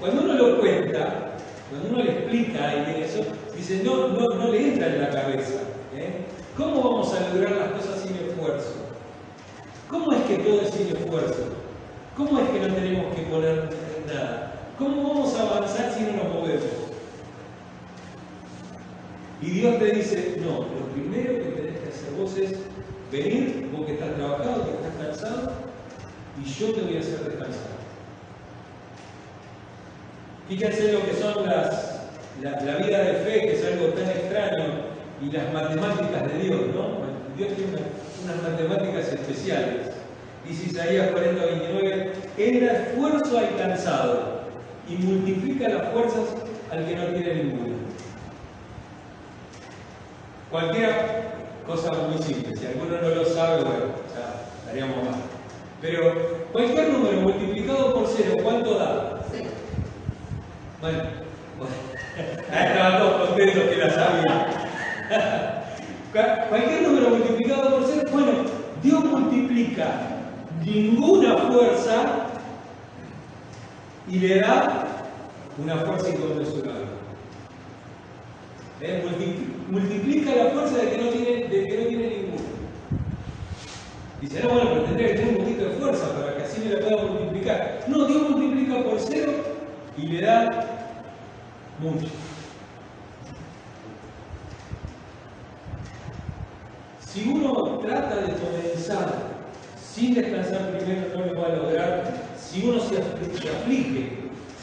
cuando 0.00 0.22
uno 0.22 0.34
lo 0.34 0.60
cuenta, 0.60 1.36
cuando 1.68 1.88
uno 1.90 2.02
le 2.02 2.12
explica 2.12 2.64
a 2.64 2.70
alguien 2.70 3.04
eso, 3.04 3.20
dice, 3.56 3.82
no, 3.84 4.08
no, 4.08 4.28
no 4.34 4.48
le 4.50 4.72
entra 4.72 4.86
en 4.88 5.02
la 5.02 5.10
cabeza. 5.10 5.60
¿eh? 5.94 6.24
¿Cómo 6.56 6.82
vamos 6.82 7.14
a 7.14 7.34
lograr 7.34 7.52
las 7.52 7.72
cosas 7.72 8.00
sin 8.00 8.16
esfuerzo? 8.16 8.74
¿Cómo 9.88 10.12
es 10.12 10.22
que 10.22 10.38
todo 10.38 10.62
es 10.62 10.70
sin 10.70 10.88
esfuerzo? 10.96 11.44
¿Cómo 12.16 12.40
es 12.40 12.48
que 12.50 12.60
no 12.60 12.74
tenemos 12.74 13.14
que 13.14 13.22
poner 13.22 13.70
nada? 14.06 14.54
¿Cómo 14.78 15.08
vamos 15.08 15.34
a 15.36 15.42
avanzar 15.42 15.92
si 15.92 16.04
no 16.04 16.24
nos 16.24 16.34
movemos? 16.34 16.64
Y 19.42 19.50
Dios 19.50 19.78
te 19.78 19.90
dice, 19.92 20.36
no, 20.40 20.58
lo 20.58 20.86
primero 20.92 21.34
que 21.34 21.50
tenés 21.50 21.80
que 21.80 21.88
hacer 21.88 22.12
vos 22.18 22.36
es 22.36 22.58
venir, 23.10 23.68
vos 23.72 23.86
que 23.86 23.92
estás 23.92 24.14
trabajado, 24.14 24.64
que 24.64 24.70
estás 24.70 25.06
cansado, 25.06 25.52
y 26.40 26.48
yo 26.48 26.72
te 26.72 26.82
voy 26.82 26.96
a 26.96 27.00
hacer 27.00 27.24
descansar. 27.24 27.80
Fíjense 30.48 30.92
lo 30.92 31.04
que 31.04 31.14
son 31.14 31.46
las, 31.46 32.00
la, 32.42 32.76
vida 32.76 32.98
de 33.02 33.12
fe, 33.24 33.40
que 33.42 33.52
es 33.52 33.64
algo 33.64 33.86
tan 33.88 34.08
extraño, 34.08 34.64
y 35.22 35.30
las 35.30 35.52
matemáticas 35.52 36.32
de 36.32 36.38
Dios, 36.38 36.60
¿no? 36.74 37.00
Dios 37.36 37.54
tiene 37.54 37.72
unas 38.24 38.42
matemáticas 38.42 39.12
especiales. 39.12 39.92
Dice 40.46 40.66
Isaías 40.66 41.10
40, 41.10 41.44
29, 41.44 42.12
Él 42.38 42.66
da 42.66 42.72
esfuerzo 42.72 43.38
al 43.38 43.56
cansado 43.56 44.40
y 44.88 44.94
multiplica 44.96 45.68
las 45.68 45.92
fuerzas 45.92 46.24
al 46.72 46.86
que 46.86 46.96
no 46.96 47.04
tiene 47.06 47.34
ninguna. 47.44 47.76
Cualquier 50.50 51.39
cosa 51.66 51.90
muy 51.92 52.22
simple, 52.22 52.56
si 52.56 52.66
alguno 52.66 53.00
no 53.00 53.08
lo 53.08 53.24
sabe, 53.24 53.62
bueno, 53.62 53.94
ya 54.14 54.46
estaríamos 54.60 54.96
mal. 54.96 55.20
Pero 55.80 56.12
cualquier 56.52 56.92
número 56.92 57.20
multiplicado 57.22 57.94
por 57.94 58.06
cero, 58.06 58.34
¿cuánto 58.42 58.78
da? 58.78 59.20
Bueno, 60.80 60.98
bueno. 61.58 61.74
estaban 62.48 62.98
todos 62.98 63.28
contentos 63.28 63.64
que 63.64 63.76
la 63.76 63.90
sabían. 63.90 64.46
Cualquier 66.48 66.82
número 66.82 67.10
multiplicado 67.10 67.70
por 67.70 67.86
cero, 67.86 68.08
bueno, 68.12 68.32
Dios 68.82 69.04
multiplica 69.04 69.86
ninguna 70.64 71.36
fuerza 71.36 72.26
y 74.08 74.18
le 74.18 74.40
da 74.40 74.86
una 75.56 75.76
fuerza 75.76 76.08
inconmensurable. 76.08 76.86
¿Eh? 78.80 79.02
Multiplica 79.04 79.49
la 79.72 80.50
fuerza 80.50 80.76
de 80.78 80.90
que 80.90 80.98
no 80.98 81.10
tiene, 81.10 81.48
de 81.48 81.64
que 81.64 81.76
no 81.76 81.86
tiene 81.86 82.08
ninguna. 82.08 82.42
Dice, 84.20 84.40
no, 84.42 84.48
bueno, 84.48 84.70
pero 84.70 84.84
tendría 84.84 85.08
que 85.08 85.14
tener 85.14 85.34
un 85.34 85.44
poquito 85.44 85.64
de 85.64 85.70
fuerza 85.70 86.14
para 86.14 86.36
que 86.36 86.42
así 86.42 86.60
me 86.60 86.74
la 86.74 86.80
pueda 86.80 87.02
multiplicar. 87.04 87.84
No, 87.86 88.04
Dios 88.06 88.30
multiplica 88.30 88.82
por 88.82 88.98
cero 89.00 89.32
y 89.96 90.06
le 90.06 90.22
da 90.22 90.48
mucho. 91.78 92.08
Si 97.06 97.28
uno 97.28 97.78
trata 97.78 98.16
de 98.16 98.34
comenzar 98.34 99.30
sin 99.80 100.14
descansar 100.14 100.70
primero, 100.70 101.08
no 101.16 101.26
lo 101.26 101.40
va 101.40 101.46
a 101.46 101.56
lograr. 101.56 102.14
Si 102.38 102.68
uno 102.68 102.80
se 102.80 102.98
aflige, 102.98 104.10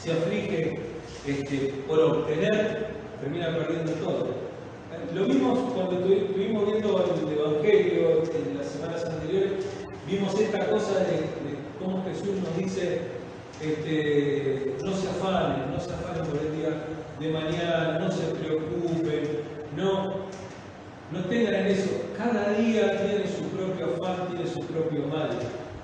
se 0.02 0.12
aflige 0.12 0.80
este, 1.26 1.74
por 1.86 1.98
obtener, 1.98 2.88
termina 3.20 3.54
perdiendo 3.56 3.92
todo. 3.92 4.47
Lo 5.14 5.24
vimos 5.24 5.58
cuando 5.74 5.96
estuvimos 6.14 6.66
viendo 6.66 7.04
el 7.04 7.38
Evangelio 7.38 8.22
en 8.22 8.56
las 8.56 8.68
semanas 8.68 9.04
anteriores, 9.04 9.64
vimos 10.06 10.38
esta 10.40 10.66
cosa 10.70 11.00
de, 11.00 11.28
cómo 11.78 12.02
Jesús 12.04 12.36
nos 12.42 12.56
dice, 12.56 13.02
este, 13.60 14.76
no 14.82 14.92
se 14.96 15.08
afanen, 15.08 15.72
no 15.72 15.80
se 15.80 15.92
afanen 15.92 16.24
por 16.24 16.38
el 16.40 16.56
día 16.56 16.70
de 17.20 17.32
mañana, 17.32 17.98
no 17.98 18.10
se 18.10 18.24
preocupen, 18.34 19.40
no, 19.76 20.14
no 21.12 21.24
tengan 21.28 21.54
en 21.54 21.66
eso. 21.66 21.90
Cada 22.16 22.52
día 22.54 22.98
tiene 22.98 23.26
su 23.26 23.44
propio 23.48 23.94
afán, 23.96 24.28
tiene 24.28 24.50
su 24.50 24.60
propio 24.60 25.06
mal. 25.06 25.30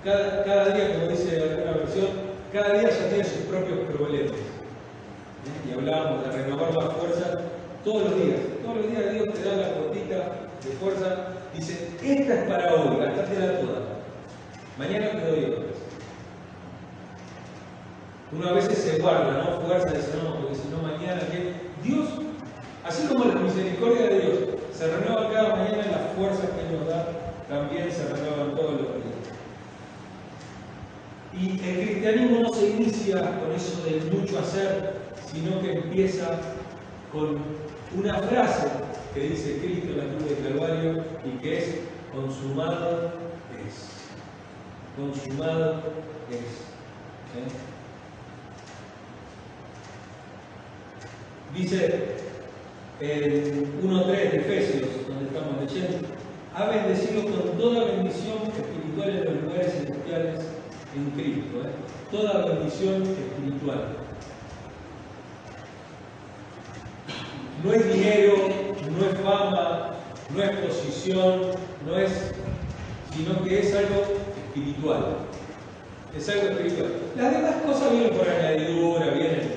Cada, 0.02 0.74
día, 0.74 0.94
como 0.94 1.10
dice 1.10 1.40
alguna 1.40 1.72
versión, 1.72 2.08
cada 2.52 2.78
día 2.78 2.90
ya 2.90 3.08
tiene 3.08 3.24
sus 3.24 3.40
propios 3.48 3.78
problemas. 3.90 4.32
¿Eh? 4.32 5.68
Y 5.68 5.72
hablábamos 5.72 6.24
de 6.24 6.42
renovar 6.42 6.74
la 6.74 6.90
fuerza 6.90 7.40
todos 7.84 8.10
los 8.10 8.16
días. 8.16 8.53
Todos 8.64 8.78
los 8.78 8.90
días 8.90 9.12
Dios 9.12 9.34
te 9.34 9.44
da 9.44 9.56
la 9.56 9.68
gotita 9.78 10.48
de 10.64 10.70
fuerza. 10.80 11.16
Dice, 11.54 11.90
esta 12.02 12.34
es 12.34 12.48
para 12.48 12.74
hoy, 12.74 12.96
gastátela 12.96 13.60
toda. 13.60 13.80
Mañana 14.78 15.10
te 15.10 15.30
doy 15.30 15.44
otra. 15.44 15.64
A 18.48 18.52
veces 18.52 18.78
se 18.78 18.98
guarda, 18.98 19.44
¿no? 19.44 19.60
Fuerza, 19.60 19.90
dice, 19.90 20.16
no, 20.22 20.36
porque 20.40 20.54
si 20.54 20.68
no 20.68 20.78
mañana, 20.82 21.20
¿qué? 21.30 21.52
Dios, 21.86 22.08
así 22.84 23.06
como 23.06 23.26
la 23.26 23.34
misericordia 23.34 24.08
de 24.08 24.20
Dios 24.20 24.38
se 24.72 24.88
renueva 24.88 25.30
cada 25.30 25.56
mañana, 25.56 25.84
las 25.90 26.16
fuerzas 26.16 26.48
que 26.50 26.74
nos 26.74 26.88
da 26.88 27.06
también 27.48 27.92
se 27.92 28.08
renuevan 28.08 28.56
todos 28.56 28.72
los 28.72 28.94
días. 28.94 29.14
Y 31.34 31.50
el 31.68 31.86
cristianismo 31.86 32.40
no 32.40 32.54
se 32.54 32.70
inicia 32.70 33.20
con 33.38 33.52
eso 33.54 33.84
de 33.84 34.10
mucho 34.10 34.38
hacer, 34.38 34.94
sino 35.30 35.60
que 35.60 35.72
empieza 35.72 36.38
con 37.12 37.38
una 37.96 38.18
frase 38.22 38.66
que 39.14 39.20
dice 39.20 39.58
Cristo 39.58 39.92
en 39.92 39.98
la 39.98 40.14
cruz 40.14 40.28
de 40.28 40.48
Calvario 40.48 41.04
y 41.24 41.38
que 41.42 41.58
es 41.58 41.74
consumado 42.12 43.12
es. 43.66 43.90
Consumado 44.96 45.82
es. 46.30 46.64
Dice 51.54 52.14
en 53.00 53.80
1.3 53.82 54.06
de 54.06 54.36
Efesios, 54.36 54.88
donde 55.08 55.26
estamos 55.26 55.60
leyendo, 55.60 56.08
ha 56.54 56.66
bendecido 56.66 57.24
con 57.24 57.58
toda 57.58 57.84
bendición 57.86 58.38
espiritual 58.56 59.10
en 59.10 59.24
los 59.24 59.42
lugares 59.42 59.72
celestiales 59.72 60.40
en 60.94 61.10
Cristo. 61.10 61.62
¿eh? 61.64 62.10
Toda 62.10 62.46
bendición 62.46 63.02
espiritual. 63.02 64.03
No 67.64 67.72
es 67.72 67.94
dinero, 67.94 68.34
no 68.90 69.06
es 69.06 69.18
fama, 69.20 69.94
no 70.36 70.42
es 70.42 70.50
posición, 70.50 71.40
no 71.86 71.98
es, 71.98 72.12
sino 73.16 73.42
que 73.42 73.60
es 73.60 73.74
algo 73.74 74.02
espiritual. 74.46 75.16
Es 76.14 76.28
algo 76.28 76.48
espiritual. 76.48 76.92
Las 77.16 77.32
demás 77.32 77.54
cosas 77.64 77.90
vienen 77.90 78.18
por 78.18 78.28
añadidura, 78.28 79.06
vienen 79.12 79.50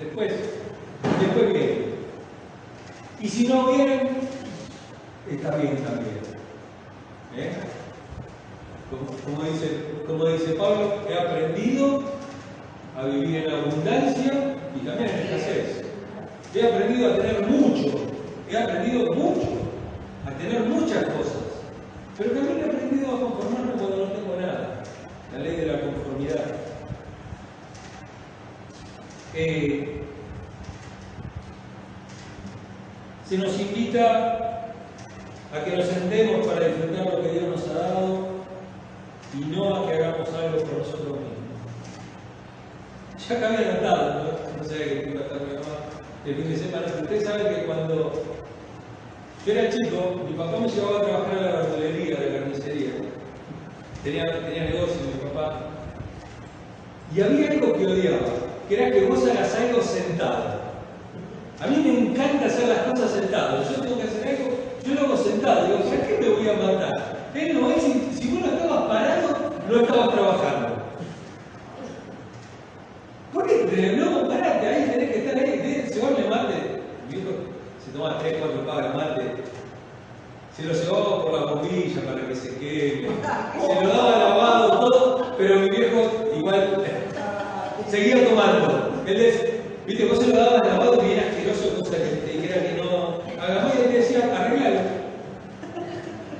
después, 0.00 0.32
después 1.20 1.52
vienen. 1.52 1.84
Y 3.20 3.28
si 3.28 3.46
no 3.46 3.72
vienen, 3.72 4.08
está 5.30 5.56
bien 5.56 5.76
también. 5.76 6.18
Como, 9.24 9.42
dice, 9.44 9.68
como 10.08 10.24
dice 10.26 10.54
Pablo, 10.54 11.02
he 11.08 11.14
aprendido 11.14 12.02
a 12.96 13.04
vivir 13.04 13.44
en 13.44 13.50
abundancia 13.52 14.56
y 14.74 14.84
también 14.84 15.10
en 15.10 15.18
escasez. 15.18 15.87
He 16.54 16.66
aprendido 16.66 17.12
a 17.12 17.16
tener 17.16 17.46
mucho, 17.46 17.92
he 18.50 18.56
aprendido 18.56 19.12
mucho, 19.12 19.48
a 20.26 20.30
tener 20.38 20.60
muchas 20.62 21.04
cosas. 21.04 21.42
Pero 22.16 22.30
también 22.30 22.60
he 22.60 22.64
aprendido 22.64 23.14
a 23.14 23.20
conformarme 23.20 23.72
cuando 23.72 23.96
no 23.96 24.12
tengo 24.12 24.36
nada. 24.40 24.82
La 25.32 25.38
ley 25.40 25.56
de 25.56 25.66
la 25.66 25.80
conformidad. 25.80 26.44
Eh, 29.34 30.02
se 33.28 33.36
nos 33.36 33.60
invita 33.60 34.72
a 35.52 35.64
que 35.64 35.76
nos 35.76 35.86
sentemos 35.86 36.46
para 36.46 36.66
disfrutar 36.66 37.12
lo 37.12 37.22
que 37.22 37.28
Dios 37.28 37.44
nos 37.44 37.68
ha 37.68 37.74
dado 37.74 38.28
y 39.34 39.44
no 39.44 39.76
a 39.76 39.86
que 39.86 39.94
hagamos 39.94 40.28
algo 40.30 40.58
por 40.64 40.78
nosotros 40.78 41.18
mismos. 41.18 41.38
Ya 43.28 43.36
acá 43.36 43.48
había 43.48 43.72
notado, 43.74 44.38
no, 44.56 44.64
sé 44.64 44.76
qué 44.76 45.10
iba 45.10 45.20
a 45.20 45.24
estar 45.24 45.38
el 46.28 46.36
fin 46.36 46.50
de 46.50 46.56
semana, 46.56 46.86
ustedes 47.00 47.24
saben 47.24 47.54
que 47.54 47.62
cuando 47.62 48.12
yo 49.46 49.52
era 49.52 49.70
chico, 49.70 50.20
mi 50.28 50.36
papá 50.36 50.58
me 50.60 50.68
llevaba 50.68 50.98
a 50.98 51.02
trabajar 51.02 51.38
a 51.38 51.42
la 51.42 51.60
verdulería, 51.62 52.16
de 52.16 52.30
la 52.30 52.38
carnicería. 52.38 52.90
Tenía, 54.04 54.24
tenía 54.44 54.64
negocio 54.64 54.96
mi 55.06 55.28
papá. 55.28 55.60
Y 57.14 57.20
había 57.20 57.50
algo 57.50 57.72
que 57.72 57.86
odiaba, 57.86 58.26
que 58.68 58.74
era 58.74 58.90
que 58.90 59.06
vos 59.06 59.26
hagas 59.26 59.54
algo 59.54 59.82
sentado. 59.82 60.68
A 61.60 61.66
mí 61.66 61.76
me 61.76 62.10
encanta 62.10 62.46
hacer 62.46 62.68
las 62.68 62.78
cosas 62.78 63.10
sentado. 63.10 63.62
Yo 63.64 63.80
tengo 63.80 63.96
que 63.96 64.02
hacer 64.04 64.28
algo, 64.28 64.50
yo 64.86 64.94
lo 64.94 65.00
hago 65.00 65.16
sentado. 65.16 65.66
Digo, 65.66 65.78
¿para 65.78 66.06
qué 66.06 66.18
me 66.20 66.28
voy 66.28 66.48
a 66.48 66.52
matar? 66.52 67.30
Él 67.34 67.58
si, 68.12 68.28
vos 68.28 68.40
no 68.40 68.46
estabas 68.46 68.88
parado, 68.88 69.52
no 69.68 69.80
estabas 69.80 70.10
trabajando. 70.12 70.68
¿Por 73.32 73.46
qué? 73.46 73.96
No, 73.96 74.28
parate, 74.28 74.66
ahí 74.66 74.90
tenés 74.90 75.10
que 75.10 75.18
estar 75.18 75.36
ahí. 75.36 75.88
Se 75.92 76.00
va 76.00 76.08
a 76.08 76.30
mate. 76.30 76.82
Mi 77.10 77.18
hijo 77.18 77.30
se 77.84 77.90
toma 77.92 78.18
3, 78.18 78.36
4 78.38 78.66
pagas 78.66 78.92
de 78.92 78.98
mate. 78.98 79.22
Se 80.56 80.64
lo 80.64 80.72
llevaba 80.72 81.22
por 81.22 81.32
la 81.32 81.52
bombilla 81.52 82.00
se 82.60 83.84
lo 83.84 83.88
daba 83.88 84.18
lavado, 84.18 84.80
todo, 84.80 85.34
pero 85.36 85.60
mi 85.60 85.70
viejo 85.70 86.10
igual 86.36 86.84
seguía 87.90 88.28
tomando. 88.28 89.02
Decía, 89.06 89.50
viste, 89.86 90.04
vos 90.06 90.18
se 90.18 90.28
lo 90.28 90.36
dabas 90.36 90.66
lavado 90.66 91.02
y 91.06 91.12
era 91.12 91.28
asqueroso, 91.28 91.78
cosa 91.78 91.96
que 91.96 92.04
te 92.04 92.38
dijera 92.38 92.62
que 92.62 92.82
no. 92.82 93.18
Agarró 93.42 93.68
y 93.68 93.88
te 93.88 93.98
decía, 93.98 94.36
arreglalo. 94.36 94.80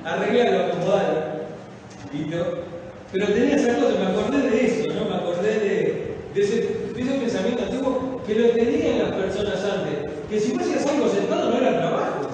Arreglalo, 0.05 0.67
acomodalo. 0.67 1.29
Pero 3.13 3.27
tenía 3.27 3.57
esa 3.57 3.75
cosa, 3.77 3.99
me 3.99 4.07
acordé 4.07 4.51
de 4.51 4.67
eso, 4.67 4.95
¿no? 4.95 5.09
Me 5.09 5.17
acordé 5.17 5.61
de, 5.61 6.17
de, 6.35 6.41
ese, 6.41 6.57
de 6.95 7.03
ese, 7.03 7.13
pensamiento 7.19 7.63
antiguo 7.65 8.23
que 8.27 8.35
lo 8.35 8.49
tenían 8.51 8.99
las 8.99 9.13
personas 9.13 9.65
antes. 9.65 10.13
Que 10.29 10.41
si 10.41 10.53
vos 10.53 10.63
hacías 10.63 10.87
algo 10.87 11.09
sentado 11.09 11.51
no 11.51 11.57
era 11.57 11.79
trabajo. 11.79 12.29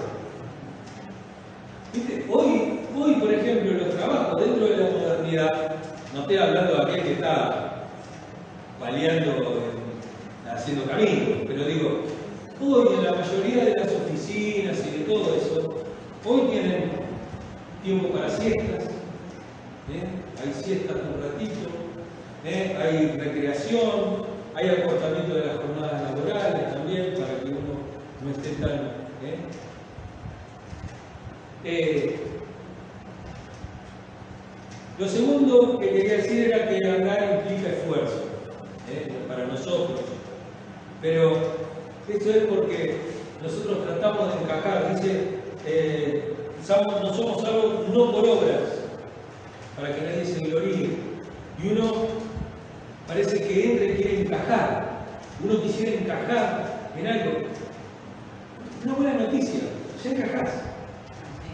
¿Viste? 1.93 2.25
Hoy, 2.29 2.81
hoy, 2.97 3.14
por 3.14 3.33
ejemplo, 3.33 3.73
los 3.73 3.97
trabajos 3.97 4.41
dentro 4.41 4.67
de 4.67 4.76
la 4.76 4.91
modernidad, 4.91 5.76
no 6.12 6.21
estoy 6.23 6.37
hablando 6.37 6.75
de 6.75 6.83
aquel 6.83 7.03
que 7.03 7.12
está 7.12 7.75
paliando 9.54 9.84
haciendo 10.50 10.84
camino. 10.84 11.44
Pero 11.46 11.64
digo, 11.66 12.00
hoy 12.61 12.94
en 12.94 13.04
la 13.04 13.12
mayoría 13.12 13.64
de 13.64 13.75
las 13.76 13.92
oficinas 13.92 14.78
y 14.87 14.99
de 14.99 15.04
todo 15.04 15.34
eso, 15.37 15.84
hoy 16.25 16.40
tienen 16.50 16.90
tiempo 17.82 18.08
para 18.08 18.30
siestas, 18.30 18.84
¿eh? 19.92 20.04
hay 20.42 20.62
siestas 20.62 20.96
un 20.96 21.23
ratito, 21.23 21.68
¿eh? 22.44 22.76
hay 22.80 23.18
recreación, 23.18 24.24
hay 24.55 24.68
acortamiento 24.68 25.35
de 25.35 25.46
las 25.46 25.57
jornadas 25.57 26.02
laborales 26.02 26.72
también 26.72 27.14
para 27.14 27.40
que 27.40 27.48
uno 27.48 27.85
no 28.22 28.31
esté 28.31 28.50
tan... 28.61 29.05
¿eh? 31.64 32.16
lo 34.98 35.09
segundo 35.09 35.79
que 35.79 35.88
quería 35.88 36.16
decir 36.18 36.52
era 36.52 36.68
que 36.68 36.87
andar 36.87 37.42
implica 37.42 37.70
esfuerzo 37.72 38.23
para 39.35 39.47
nosotros, 39.47 40.01
pero 41.03 41.33
esto 42.09 42.31
es 42.31 42.44
porque 42.44 42.97
nosotros 43.42 43.85
tratamos 43.85 44.35
de 44.35 44.44
encajar, 44.44 44.94
dice, 44.94 45.20
eh, 45.66 46.35
no 46.68 47.12
somos 47.12 47.44
algo 47.44 47.85
no 47.92 48.12
por 48.12 48.29
obras, 48.29 48.85
para 49.77 49.94
que 49.94 50.01
nadie 50.03 50.25
se 50.25 50.40
gloríe. 50.40 50.90
Y 51.62 51.68
uno 51.73 52.07
parece 53.07 53.38
que 53.38 53.73
entra 53.73 53.87
y 53.87 53.97
quiere 53.97 54.20
encajar. 54.23 55.05
Uno 55.42 55.61
quisiera 55.62 55.92
encajar 55.92 56.90
en 56.97 57.07
algo. 57.07 57.33
Una 58.85 58.94
buena 58.94 59.14
noticia, 59.14 59.61
ya 60.03 60.11
encajás. 60.11 60.51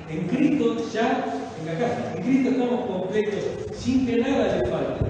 En 0.08 0.26
Cristo 0.28 0.76
ya 0.92 1.24
encajás. 1.60 2.16
En 2.16 2.22
Cristo 2.22 2.50
estamos 2.50 2.86
completos, 2.86 3.44
sin 3.76 4.06
que 4.06 4.16
nada 4.18 4.58
le 4.58 4.70
falte. 4.70 5.09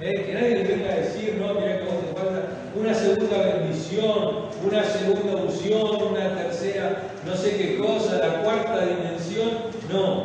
Eh, 0.00 0.24
que 0.26 0.32
nadie 0.32 0.50
le 0.50 0.62
venga 0.62 0.92
a 0.92 0.96
decir, 0.96 1.34
no, 1.40 1.54
mira 1.54 1.80
cómo 1.80 1.98
te 1.98 2.14
falta 2.14 2.48
una 2.76 2.94
segunda 2.94 3.36
bendición, 3.42 4.46
una 4.64 4.84
segunda 4.84 5.42
unción, 5.42 6.02
una 6.12 6.36
tercera, 6.36 7.02
no 7.26 7.34
sé 7.34 7.56
qué 7.56 7.78
cosa, 7.78 8.18
la 8.18 8.42
cuarta 8.42 8.86
dimensión. 8.86 9.50
No, 9.92 10.22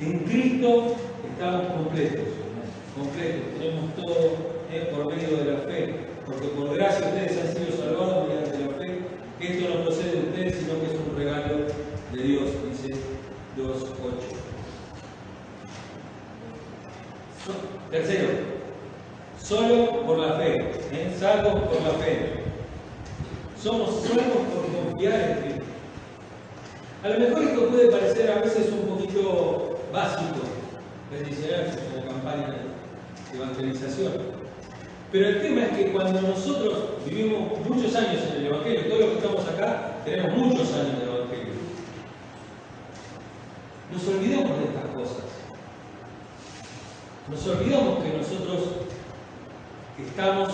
en 0.00 0.20
Cristo 0.20 0.96
estamos 1.30 1.66
completos, 1.74 2.24
completos, 2.96 3.42
tenemos 3.58 3.94
todo 3.96 4.32
eh, 4.72 4.88
por 4.90 5.14
medio 5.14 5.36
de 5.36 5.44
la 5.44 5.58
fe, 5.58 5.94
porque 6.24 6.46
por 6.48 6.74
gracia 6.74 7.06
ustedes 7.06 7.38
han 7.38 7.52
sido 7.52 7.76
salvados 7.76 8.28
mediante 8.28 8.58
la 8.60 8.78
fe. 8.78 9.00
Esto 9.40 9.74
no 9.74 9.84
procede 9.84 10.12
de 10.12 10.28
ustedes, 10.30 10.54
sino 10.54 10.80
que 10.80 10.86
es 10.86 10.92
un 10.92 11.18
regalo 11.18 11.66
de 12.14 12.22
Dios, 12.22 12.48
dice 12.70 12.94
2.8. 13.58 14.46
Tercero, 17.90 18.55
Solo 19.46 20.04
por 20.04 20.18
la 20.18 20.32
fe, 20.32 20.56
¿eh? 20.90 21.16
salvos 21.16 21.62
por 21.68 21.80
la 21.80 21.90
fe. 22.04 22.42
Somos 23.62 24.02
salvos 24.02 24.42
por 24.52 24.90
confiar 24.90 25.20
en 25.20 25.38
Cristo. 25.40 25.64
A 27.04 27.08
lo 27.10 27.18
mejor 27.20 27.44
esto 27.44 27.68
puede 27.68 27.92
parecer 27.92 28.28
a 28.32 28.40
veces 28.40 28.72
un 28.72 28.88
poquito 28.88 29.78
básico, 29.92 30.40
bendicionarse 31.12 31.78
como 31.78 32.06
campaña 32.08 32.56
de 33.30 33.36
evangelización. 33.38 34.14
Pero 35.12 35.28
el 35.28 35.40
tema 35.40 35.66
es 35.66 35.76
que 35.76 35.92
cuando 35.92 36.20
nosotros 36.22 36.78
vivimos 37.08 37.60
muchos 37.68 37.94
años 37.94 38.22
en 38.28 38.38
el 38.38 38.46
Evangelio, 38.46 38.88
todos 38.88 39.00
los 39.00 39.10
que 39.10 39.16
estamos 39.18 39.46
acá 39.46 39.92
tenemos 40.04 40.36
muchos 40.38 40.74
años 40.74 40.98
de 40.98 41.06
Evangelio, 41.06 41.54
nos 43.92 44.08
olvidamos 44.08 44.58
de 44.58 44.64
estas 44.64 44.86
cosas. 44.92 45.24
Nos 47.30 47.46
olvidamos 47.46 48.02
que 48.02 48.18
nosotros 48.18 48.75
estamos 50.04 50.52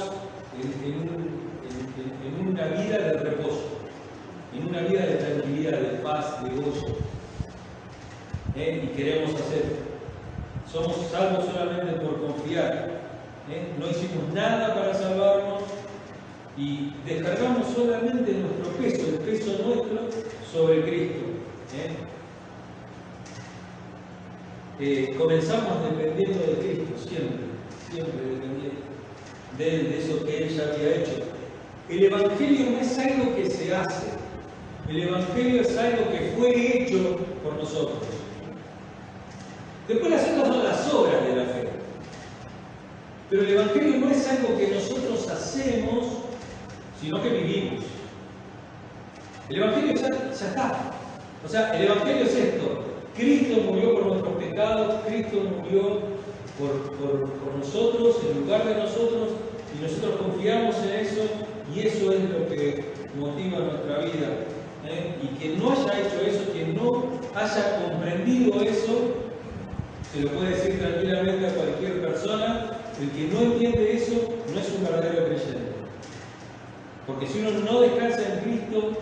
en, 0.61 2.49
una 2.49 2.67
vida 2.67 2.99
de 2.99 3.13
reposo, 3.15 3.79
en 4.55 4.69
una 4.69 4.81
vida 4.83 5.07
de 5.07 5.15
tranquilidad, 5.15 5.79
de 5.79 5.99
paz, 5.99 6.45
de 6.45 6.51
gozo. 6.51 6.97
¿eh? 8.57 8.83
Y 8.85 8.97
queremos 8.97 9.35
hacer. 9.35 9.65
Somos 10.71 11.09
salvos 11.11 11.47
solamente 11.47 11.93
por 12.01 12.21
confiar. 12.21 12.91
¿eh? 13.51 13.73
No 13.79 13.89
hicimos 13.89 14.33
nada 14.33 14.75
para 14.75 14.95
salvarnos 14.95 15.63
y 16.57 16.93
descargamos 17.07 17.69
solamente 17.75 18.33
nuestro 18.35 18.73
peso, 18.81 19.09
el 19.09 19.19
peso 19.21 19.59
nuestro, 19.65 20.09
sobre 20.53 20.83
Cristo. 20.83 21.25
¿eh? 21.75 21.97
comenzamos 25.17 25.83
dependiendo 25.85 26.39
de 26.41 26.55
Cristo, 26.59 27.09
siempre, 27.09 27.47
siempre 27.89 28.21
dependiendo 28.21 28.82
de, 29.59 29.99
eso 29.99 30.25
que 30.25 30.45
él 30.45 30.49
ya 30.49 30.65
había 30.65 30.97
hecho. 30.97 31.23
El 31.89 32.05
Evangelio 32.05 32.71
no 32.71 32.79
es 32.81 32.99
algo 32.99 33.35
que 33.37 33.51
se 33.51 33.75
hace, 33.75 34.07
el 34.89 35.03
Evangelio 35.03 35.61
es 35.63 35.77
algo 35.77 36.11
que 36.11 36.35
fue 36.37 36.83
hecho 36.83 37.19
por 37.43 37.55
nosotros. 37.57 38.01
Después 39.89 40.11
las 40.11 40.29
otras 40.39 40.65
las 40.65 40.95
obras 40.95 41.27
de 41.27 41.37
la 41.37 41.45
fe. 41.45 41.69
Pero 43.29 43.43
el 43.43 43.51
Evangelio 43.51 43.99
no 43.99 44.11
es 44.11 44.29
algo 44.29 44.57
que 44.57 44.69
nosotros 44.69 45.29
hacemos, 45.29 46.07
sino 47.01 47.23
que 47.23 47.29
vivimos. 47.29 47.85
El 49.49 49.57
Evangelio 49.57 49.95
ya, 49.95 50.09
ya 50.09 50.31
está. 50.31 50.93
O 51.45 51.49
sea, 51.49 51.73
el 51.75 51.85
Evangelio 51.87 52.25
es 52.25 52.35
esto. 52.35 52.85
Cristo 53.17 53.61
murió 53.63 53.95
por 53.95 54.07
nuestros 54.07 54.35
pecados, 54.37 55.03
Cristo 55.07 55.39
murió 55.59 56.01
por, 56.59 57.59
nosotros, 57.59 58.17
en 58.29 58.41
lugar 58.41 58.65
de 58.67 58.75
nosotros, 58.75 59.31
y 59.77 59.83
nosotros 59.83 60.17
confiamos 60.17 60.77
en 60.85 61.07
eso, 61.07 61.23
y 61.75 61.81
eso 61.81 62.13
es 62.13 62.31
lo 62.31 62.49
que 62.49 62.85
motiva 63.19 63.59
nuestra 63.59 63.99
vida. 63.99 64.29
¿eh? 64.87 65.17
Y 65.23 65.39
quien 65.39 65.59
no 65.59 65.73
haya 65.73 66.01
hecho 66.01 66.21
eso, 66.27 66.53
quien 66.53 66.75
no 66.75 67.05
haya 67.35 67.83
comprendido 67.83 68.61
eso, 68.63 69.15
Se 70.13 70.21
lo 70.21 70.31
puede 70.33 70.51
decir 70.51 70.79
tranquilamente 70.79 71.47
a 71.47 71.55
cualquier 71.55 72.03
persona. 72.03 72.71
El 73.01 73.11
que 73.13 73.33
no 73.33 73.41
entiende 73.41 73.97
eso 73.97 74.13
no 74.53 74.61
es 74.61 74.69
un 74.77 74.85
verdadero 74.85 75.25
creyente. 75.25 75.73
Porque 77.07 77.27
si 77.27 77.41
uno 77.41 77.51
no 77.61 77.81
descansa 77.81 78.21
en 78.21 78.41
Cristo, 78.41 78.93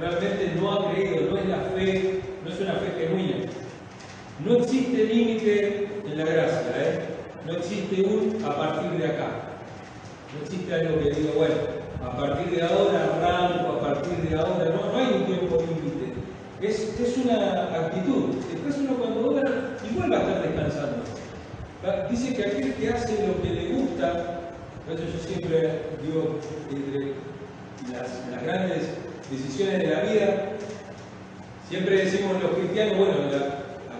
realmente 0.00 0.54
no 0.60 0.72
ha 0.72 0.92
creído, 0.92 1.30
no 1.30 1.38
es 1.38 1.46
la 1.46 1.60
fe, 1.60 2.20
no 2.44 2.52
es 2.52 2.60
una 2.60 2.72
fe 2.74 2.92
genuina. 2.98 3.36
No 4.44 4.54
existe 4.56 5.04
límite 5.04 5.88
en 6.04 6.18
la 6.18 6.24
gracia, 6.24 6.72
¿eh? 6.76 7.00
no 7.46 7.52
existe 7.54 8.02
un 8.02 8.44
a 8.44 8.54
partir 8.54 8.90
de 8.98 9.06
acá. 9.06 9.28
No 10.34 10.44
existe 10.44 10.74
algo 10.74 11.00
que 11.00 11.10
diga, 11.10 11.32
bueno, 11.34 11.54
a 12.04 12.16
partir 12.16 12.54
de 12.54 12.62
ahora 12.62 13.04
arranco, 13.04 13.72
a 13.72 13.80
partir 13.80 14.28
de 14.28 14.36
ahora, 14.36 14.66
no, 14.66 14.92
no 14.92 14.98
hay 14.98 15.14
un 15.14 15.24
tiempo 15.24 15.56
límite. 15.56 16.12
Es, 16.60 17.00
es, 17.00 17.16
una 17.24 17.64
actitud. 17.74 18.34
Después 18.50 18.76
uno 18.78 18.96
cuando 18.98 19.30
obra, 19.30 19.78
igual 19.90 20.12
va 20.12 20.16
a 20.16 20.20
estar 20.20 20.42
descansando. 20.42 21.02
Dice 22.10 22.34
que 22.34 22.44
aquel 22.44 22.74
que 22.74 22.90
hace 22.90 23.26
lo 23.26 23.40
que 23.40 23.48
le 23.48 23.68
gusta, 23.72 24.40
por 24.86 24.96
yo 24.96 25.18
siempre 25.26 25.80
digo, 26.04 26.38
entre 26.70 27.12
las, 27.90 28.10
las 28.30 28.42
grandes 28.42 28.82
decisiones 29.30 29.78
de 29.78 29.86
la 29.86 30.00
vida, 30.02 30.42
siempre 31.70 32.04
decimos 32.04 32.42
los 32.42 32.52
cristianos, 32.52 32.98
bueno, 32.98 33.14
¿a 33.14 33.55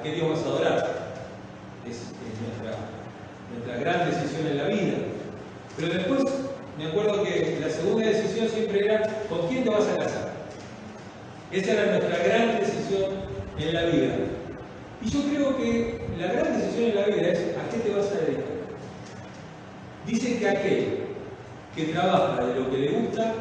qué 0.06 0.12
Dios 0.12 0.30
vas 0.30 0.42
a 0.42 0.46
adorar? 0.46 0.96
Es, 1.88 2.02
nuestra, 2.40 2.78
nuestra 3.52 3.76
gran 3.80 4.10
decisión 4.10 4.46
en 4.46 4.58
la 4.58 4.68
vida. 4.68 4.98
Pero 5.76 5.92
después 5.92 6.24
me 6.78 6.86
acuerdo 6.86 7.22
que 7.22 7.58
la 7.60 7.70
segunda 7.70 8.06
decisión 8.06 8.48
siempre 8.48 8.84
era 8.84 9.02
¿con 9.28 9.48
quién 9.48 9.64
te 9.64 9.70
vas 9.70 9.86
a 9.88 9.96
casar? 9.96 10.32
Esa 11.50 11.72
era 11.72 11.98
nuestra 11.98 12.24
gran 12.24 12.60
decisión 12.60 13.04
en 13.58 13.74
la 13.74 13.82
vida. 13.84 14.14
Y 15.02 15.10
yo 15.10 15.20
creo 15.22 15.56
que 15.56 16.00
la 16.18 16.32
gran 16.32 16.58
decisión 16.58 16.90
en 16.90 16.94
la 16.96 17.06
vida 17.06 17.32
es 17.32 17.38
¿a 17.56 17.70
qué 17.70 17.78
te 17.78 17.94
vas 17.94 18.06
a 18.06 18.24
dedicar? 18.24 18.44
Dice 20.06 20.38
que 20.38 20.48
aquel 20.48 20.98
que 21.74 21.84
trabaja 21.86 22.46
de 22.46 22.60
lo 22.60 22.70
que 22.70 22.78
le 22.78 22.88
gusta, 22.90 23.34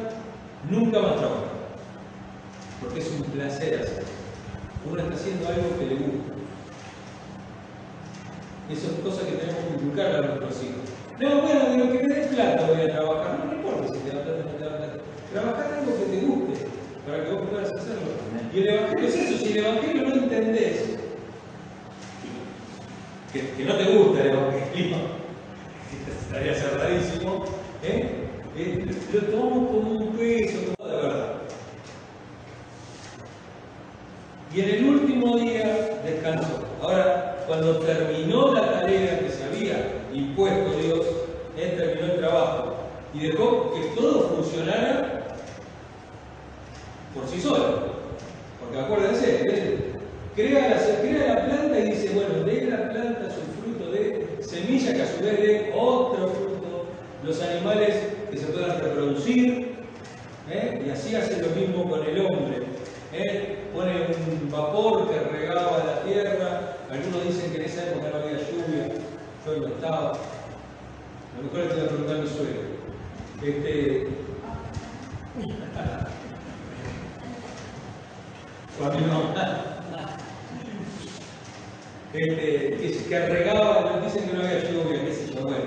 nunca 0.68 1.00
más 1.00 1.16
trabaja. 1.16 1.44
Porque 2.80 3.00
es 3.00 3.10
un 3.10 3.22
placer 3.22 3.80
hacerlo. 3.80 4.08
Uno 4.90 5.02
está 5.02 5.14
haciendo 5.14 5.48
algo 5.48 5.78
que 5.78 5.86
le 5.86 5.94
gusta. 5.94 6.35
Eso 8.70 8.86
es 8.90 9.00
cosa 9.04 9.24
que 9.24 9.36
tenemos 9.36 9.64
que 9.64 9.74
inculcar 9.74 10.16
a 10.16 10.20
nuestros 10.22 10.62
hijos. 10.64 10.86
No, 11.20 11.40
bueno, 11.42 11.70
de 11.70 11.76
lo 11.78 11.92
que 11.92 12.02
me 12.02 12.14
dé 12.14 12.26
plata 12.26 12.66
voy 12.66 12.82
a 12.82 12.92
trabajar. 12.92 13.38
No, 13.38 13.50
me 13.50 13.56
importa 13.56 13.94
si 13.94 13.98
te 14.00 14.16
da 14.16 14.22
plata 14.24 14.40
o 14.40 14.44
no 14.44 14.58
te 14.58 14.64
da 14.64 14.76
plata. 14.76 14.98
Trabajar 15.32 15.72
algo 15.78 15.98
que 15.98 16.04
te 16.04 16.26
guste, 16.26 16.66
para 17.06 17.24
que 17.24 17.30
vos 17.30 17.48
puedas 17.48 17.72
hacerlo. 17.72 18.10
Y 18.52 18.58
el 18.58 18.68
Evangelio 18.68 19.08
es 19.08 19.14
eso, 19.14 19.38
si 19.38 19.52
el 19.52 19.64
Evangelio 19.64 20.02
no 20.02 20.14
entendés, 20.14 20.96
que, 23.32 23.50
que 23.50 23.64
no 23.64 23.74
te 23.76 23.84
gusta 23.84 24.20
el 24.20 24.30
Evangelio, 24.30 24.96
estaría 26.26 26.54
cerradísimo, 26.54 27.44
¿eh? 27.82 28.26
Eh, 28.58 28.86
lo 29.12 29.20
tomamos 29.20 29.70
como 29.70 29.90
un 29.92 30.16
peso, 30.16 30.58
como 30.76 30.90
de 30.90 30.96
verdad. 30.96 31.34
Y 34.54 34.60
en 34.60 34.68
el 34.70 34.84
último 34.84 35.38
día 35.38 36.00
descansó. 36.04 36.64
Ahora, 36.82 37.44
cuando 37.46 37.78
terminó 37.80 38.15
que 38.86 39.30
se 39.30 39.44
había 39.44 40.04
impuesto 40.14 40.78
Dios, 40.78 41.06
él 41.56 41.76
terminó 41.76 42.12
el 42.12 42.18
trabajo 42.20 42.74
y 43.12 43.28
dejó 43.28 43.72
que 43.74 44.00
todo 44.00 44.36
funcionara 44.36 45.26
por 47.14 47.26
sí 47.28 47.40
solo. 47.40 47.96
Porque 48.60 48.78
acuérdense, 48.78 49.40
él 49.42 49.94
crea 50.34 50.68
la, 50.68 51.00
crea 51.00 51.34
la 51.34 51.46
planta 51.46 51.78
y 51.78 51.90
dice, 51.90 52.10
bueno, 52.14 52.44
de 52.44 52.66
la 52.66 52.90
planta 52.90 53.30
su 53.30 53.40
fruto 53.60 53.90
de 53.90 54.38
semilla 54.40 54.94
que 54.94 55.02
a 55.02 55.06
su 55.06 55.24
vez 55.24 55.40
de 55.40 55.72
otro 55.74 56.28
fruto, 56.28 56.86
los 57.24 57.42
animales 57.42 57.94
que 58.30 58.38
se 58.38 58.46
puedan 58.46 58.80
reproducir, 58.80 59.76
¿eh? 60.50 60.82
y 60.86 60.90
así 60.90 61.16
hace 61.16 61.40
lo 61.40 61.48
mismo 61.48 61.88
con 61.88 62.04
el 62.04 62.20
hombre. 62.20 62.66
¿eh? 63.12 63.56
Pone 63.74 63.92
un 63.92 64.50
vapor 64.50 65.10
que 65.10 65.18
regaba 65.18 65.84
la 65.84 66.02
tierra, 66.02 66.75
algunos 66.90 67.24
dicen 67.24 67.50
que 67.50 67.58
en 67.58 67.64
esa 67.64 67.86
época 67.88 68.10
no 68.10 68.16
había 68.16 68.38
lluvia, 68.38 68.88
yo 69.44 69.56
no 69.60 69.66
estaba. 69.68 70.12
A 70.12 70.16
lo 71.36 71.42
mejor 71.42 71.68
tengo 71.68 71.82
que 71.82 71.88
preguntar 71.88 72.16
a 72.16 72.20
mi 72.20 72.28
suegro. 72.28 72.62
Este, 73.42 74.08
o 78.80 78.84
a. 78.84 78.88
Este, 82.12 82.76
que, 82.80 83.04
que 83.08 83.26
regaba, 83.26 84.00
dicen 84.02 84.26
que 84.26 84.32
no 84.32 84.40
había 84.42 84.60
lluvia, 84.60 85.04
qué 85.04 85.12
sé 85.12 85.34
yo. 85.34 85.42
Bueno, 85.42 85.58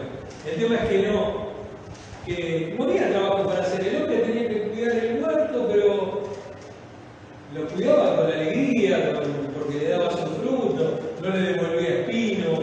el 0.48 0.60
tema 0.60 0.76
es 0.76 0.90
que 0.90 1.08
no, 1.08 1.50
que 2.26 2.76
no 2.78 3.46
para 3.46 3.62
hacer. 3.62 3.88
El 3.88 4.02
hombre 4.02 4.18
tenía 4.20 4.48
que 4.48 4.62
cuidar 4.70 4.96
el 4.96 5.24
huerto, 5.24 5.68
pero 5.70 6.24
lo 7.54 7.68
cuidaba 7.68 8.16
con 8.16 8.26
alegría, 8.32 9.14
porque 9.54 9.78
le 9.78 9.90
daba 9.90 10.12
su 10.12 10.18
fruto, 10.18 11.00
no 11.22 11.30
le 11.30 11.40
devolvía 11.40 12.00
espinos, 12.00 12.60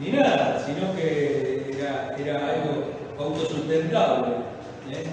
ni 0.00 0.10
nada, 0.10 0.64
sino 0.64 0.94
que 0.96 1.70
era, 1.78 2.16
era 2.18 2.48
algo 2.48 2.84
autosustentable. 3.18 4.34
¿eh? 4.90 5.04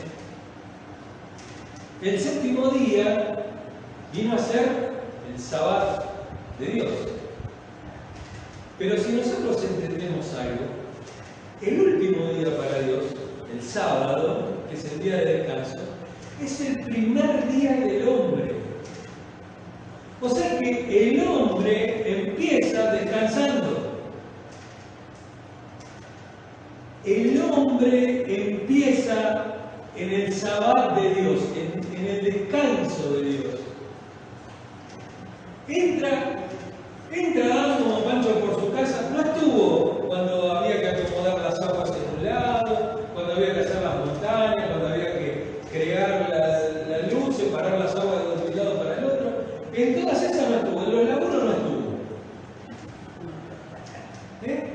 El 2.01 2.19
día 2.67 3.45
vino 4.13 4.35
a 4.35 4.37
ser 4.37 4.91
el 5.31 5.39
sabbat 5.41 6.03
de 6.59 6.65
Dios. 6.65 6.91
Pero 8.77 8.97
si 8.97 9.11
nosotros 9.13 9.63
entendemos 9.63 10.33
algo, 10.35 10.65
el 11.61 11.81
último 11.81 12.33
día 12.33 12.57
para 12.57 12.79
Dios, 12.79 13.03
el 13.53 13.61
sábado, 13.61 14.45
que 14.69 14.75
es 14.77 14.91
el 14.91 14.99
día 15.01 15.17
de 15.17 15.25
descanso, 15.25 15.79
es 16.41 16.61
el 16.61 16.83
primer 16.85 17.51
día 17.51 17.71
del 17.73 18.07
hombre. 18.07 18.53
O 20.21 20.29
sea 20.29 20.59
que 20.59 21.09
el 21.09 21.27
hombre 21.27 22.29
empieza 22.29 22.93
descansando. 22.93 23.89
El 27.05 27.41
hombre 27.41 28.51
empieza 28.51 29.45
en 29.95 30.13
el 30.13 30.33
sabbat 30.33 30.99
de 30.99 31.21
Dios, 31.21 31.41
en, 31.57 31.78
en 31.99 32.07
el 32.07 32.23
descanso 32.23 33.13
de 33.13 33.23
Dios. 33.23 33.55
Entra, 35.67 36.45
Adán 37.43 37.83
como 37.83 38.03
Pancho 38.03 38.39
por 38.39 38.59
su 38.59 38.71
casa, 38.71 39.09
no 39.13 39.21
estuvo 39.21 40.05
cuando 40.07 40.51
había 40.57 40.79
que 40.79 40.87
acomodar 40.87 41.39
las 41.39 41.61
aguas 41.61 41.91
en 41.91 42.19
un 42.19 42.25
lado, 42.25 43.01
cuando 43.13 43.33
había 43.33 43.53
que 43.53 43.59
hacer 43.61 43.81
las 43.83 43.95
montañas, 44.05 44.67
cuando 44.67 44.87
había 44.87 45.13
que 45.17 45.59
crear 45.71 46.29
la, 46.29 46.97
la 46.97 47.07
luz, 47.07 47.35
separar 47.35 47.79
las 47.79 47.95
aguas 47.95 48.43
de 48.43 48.51
un 48.51 48.57
lado 48.57 48.77
para 48.77 48.97
el 48.97 49.03
otro. 49.05 49.31
En 49.73 50.01
todas 50.01 50.23
esas 50.23 50.49
no 50.49 50.55
estuvo, 50.57 50.83
en 50.83 50.95
los 50.95 51.05
laburos 51.05 51.43
no 51.43 51.51
estuvo. 51.51 51.79
¿Eh? 54.43 54.69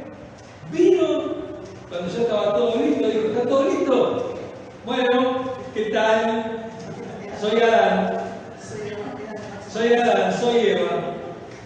Vino 0.70 1.22
cuando 1.88 2.12
ya 2.12 2.20
estaba 2.22 2.54
todo 2.54 2.76
listo, 2.76 3.08
dijo, 3.08 3.26
¿está 3.28 3.48
todo 3.48 3.64
listo? 3.64 4.34
Bueno, 4.84 5.44
¿qué 5.72 5.84
tal? 5.86 6.64
Soy 7.44 7.60
Adán. 7.60 8.20
Soy 9.74 9.92
Adán, 9.92 10.32
soy 10.32 10.68
Eva. 10.68 11.16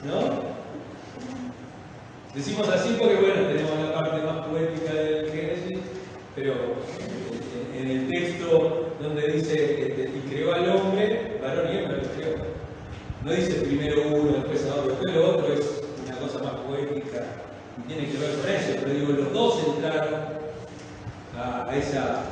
¿No? 0.02 0.40
Decimos 2.34 2.66
así 2.70 2.96
porque, 2.98 3.16
bueno, 3.16 3.48
tenemos 3.48 3.78
la 3.86 3.92
parte 3.92 4.22
más 4.22 4.46
poética 4.46 4.94
del 4.94 5.30
Génesis, 5.30 5.78
pero 6.34 6.54
en, 7.76 7.86
el 7.86 8.08
texto 8.08 8.94
donde 9.02 9.28
dice, 9.30 10.10
y 10.16 10.30
creó 10.30 10.54
al 10.54 10.70
hombre, 10.70 11.38
varón 11.42 11.66
y 11.70 11.76
hembra 11.76 11.96
lo 11.98 12.02
creó. 12.14 12.36
No 13.26 13.32
dice 13.32 13.60
primero 13.60 14.00
uno, 14.08 14.38
después 14.38 14.64
a 14.64 14.76
otro, 14.76 14.88
después 14.88 15.14
lo 15.14 15.28
otro 15.28 15.52
es 15.52 15.82
una 16.06 16.16
cosa 16.16 16.38
más 16.38 16.54
poética 16.62 17.26
y 17.76 17.92
tiene 17.92 18.10
que 18.10 18.16
ver 18.16 18.38
con 18.38 18.50
eso, 18.50 18.80
pero 18.80 18.94
digo, 18.94 19.12
los 19.12 19.32
dos 19.34 19.64
entraron 19.66 20.14
a, 21.36 21.68
a 21.68 21.76
esa, 21.76 22.22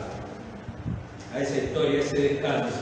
a 1.35 1.39
esa 1.39 1.57
historia, 1.59 1.99
a 1.99 2.03
ese 2.03 2.17
descanso. 2.17 2.81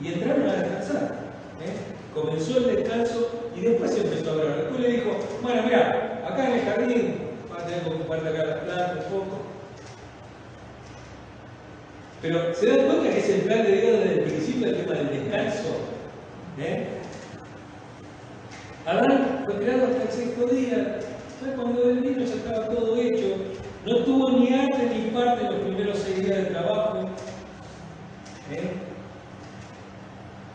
Y 0.00 0.12
entraron 0.12 0.48
a 0.48 0.52
descansar. 0.52 1.18
¿eh? 1.66 1.87
Comenzó 2.14 2.58
el 2.58 2.76
descanso 2.76 3.50
y 3.56 3.60
después 3.60 3.92
se 3.92 4.00
empezó 4.00 4.30
a 4.30 4.32
hablar. 4.32 4.56
Después 4.56 4.80
le 4.80 4.88
dijo, 4.88 5.10
bueno, 5.42 5.62
mira, 5.64 6.22
acá 6.26 6.48
en 6.48 6.58
el 6.58 6.64
jardín, 6.64 7.14
vas 7.50 7.62
a 7.62 7.66
tener 7.66 7.82
que 7.82 7.90
ocuparte 7.90 8.28
acá 8.28 8.44
las 8.44 8.58
plantas 8.64 9.06
un 9.06 9.18
poco. 9.18 9.38
Pero 12.20 12.54
se 12.54 12.66
dan 12.66 12.86
cuenta 12.86 13.10
que 13.10 13.18
es 13.18 13.28
el 13.28 13.40
plan 13.42 13.62
de 13.62 13.72
Dios 13.72 13.92
desde 13.92 14.14
el 14.14 14.22
principio 14.24 14.66
el 14.68 14.76
tema 14.76 14.94
del 14.94 15.10
descanso. 15.10 15.68
¿Eh? 16.58 16.86
Adán 18.84 19.42
fue 19.44 19.58
creado 19.58 19.86
hasta 19.86 20.02
el 20.02 20.10
sexto 20.10 20.46
día. 20.46 20.98
Ya 21.44 21.54
cuando 21.54 21.88
él 21.88 22.00
vino 22.00 22.18
ya 22.18 22.34
estaba 22.34 22.66
todo 22.68 22.96
hecho. 22.96 23.36
No 23.86 23.98
tuvo 23.98 24.30
ni 24.32 24.52
arte 24.52 24.90
ni 24.92 25.10
parte 25.10 25.44
en 25.44 25.52
los 25.52 25.60
primeros 25.62 25.98
seis 25.98 26.24
días 26.24 26.38
de 26.38 26.44
trabajo. 26.46 27.10
¿Eh? 28.50 28.70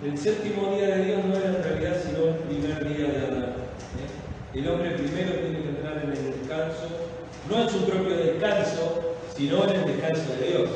El 0.03 0.17
séptimo 0.17 0.75
día 0.75 0.97
de 0.97 1.05
Dios 1.05 1.25
no 1.25 1.37
era 1.37 1.47
en 1.47 1.63
realidad 1.63 1.95
sino 2.03 2.25
el 2.27 2.35
primer 2.35 2.87
día 2.89 3.07
de 3.07 3.17
Adán. 3.25 3.53
¿eh? 3.53 4.59
El 4.59 4.67
hombre 4.67 4.91
primero 4.91 5.31
tiene 5.31 5.59
que 5.59 5.73
no 7.49 7.61
en 7.61 7.69
su 7.69 7.85
propio 7.85 8.17
descanso, 8.17 9.15
sino 9.35 9.63
en 9.63 9.69
el 9.71 9.85
descanso 9.85 10.33
de 10.33 10.47
Dios, 10.47 10.69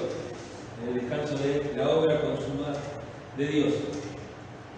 en 0.81 0.89
el 0.89 1.01
descanso 1.01 1.35
de 1.43 1.73
la 1.75 1.89
obra 1.89 2.21
consumada 2.21 2.77
de 3.37 3.47
Dios. 3.47 3.73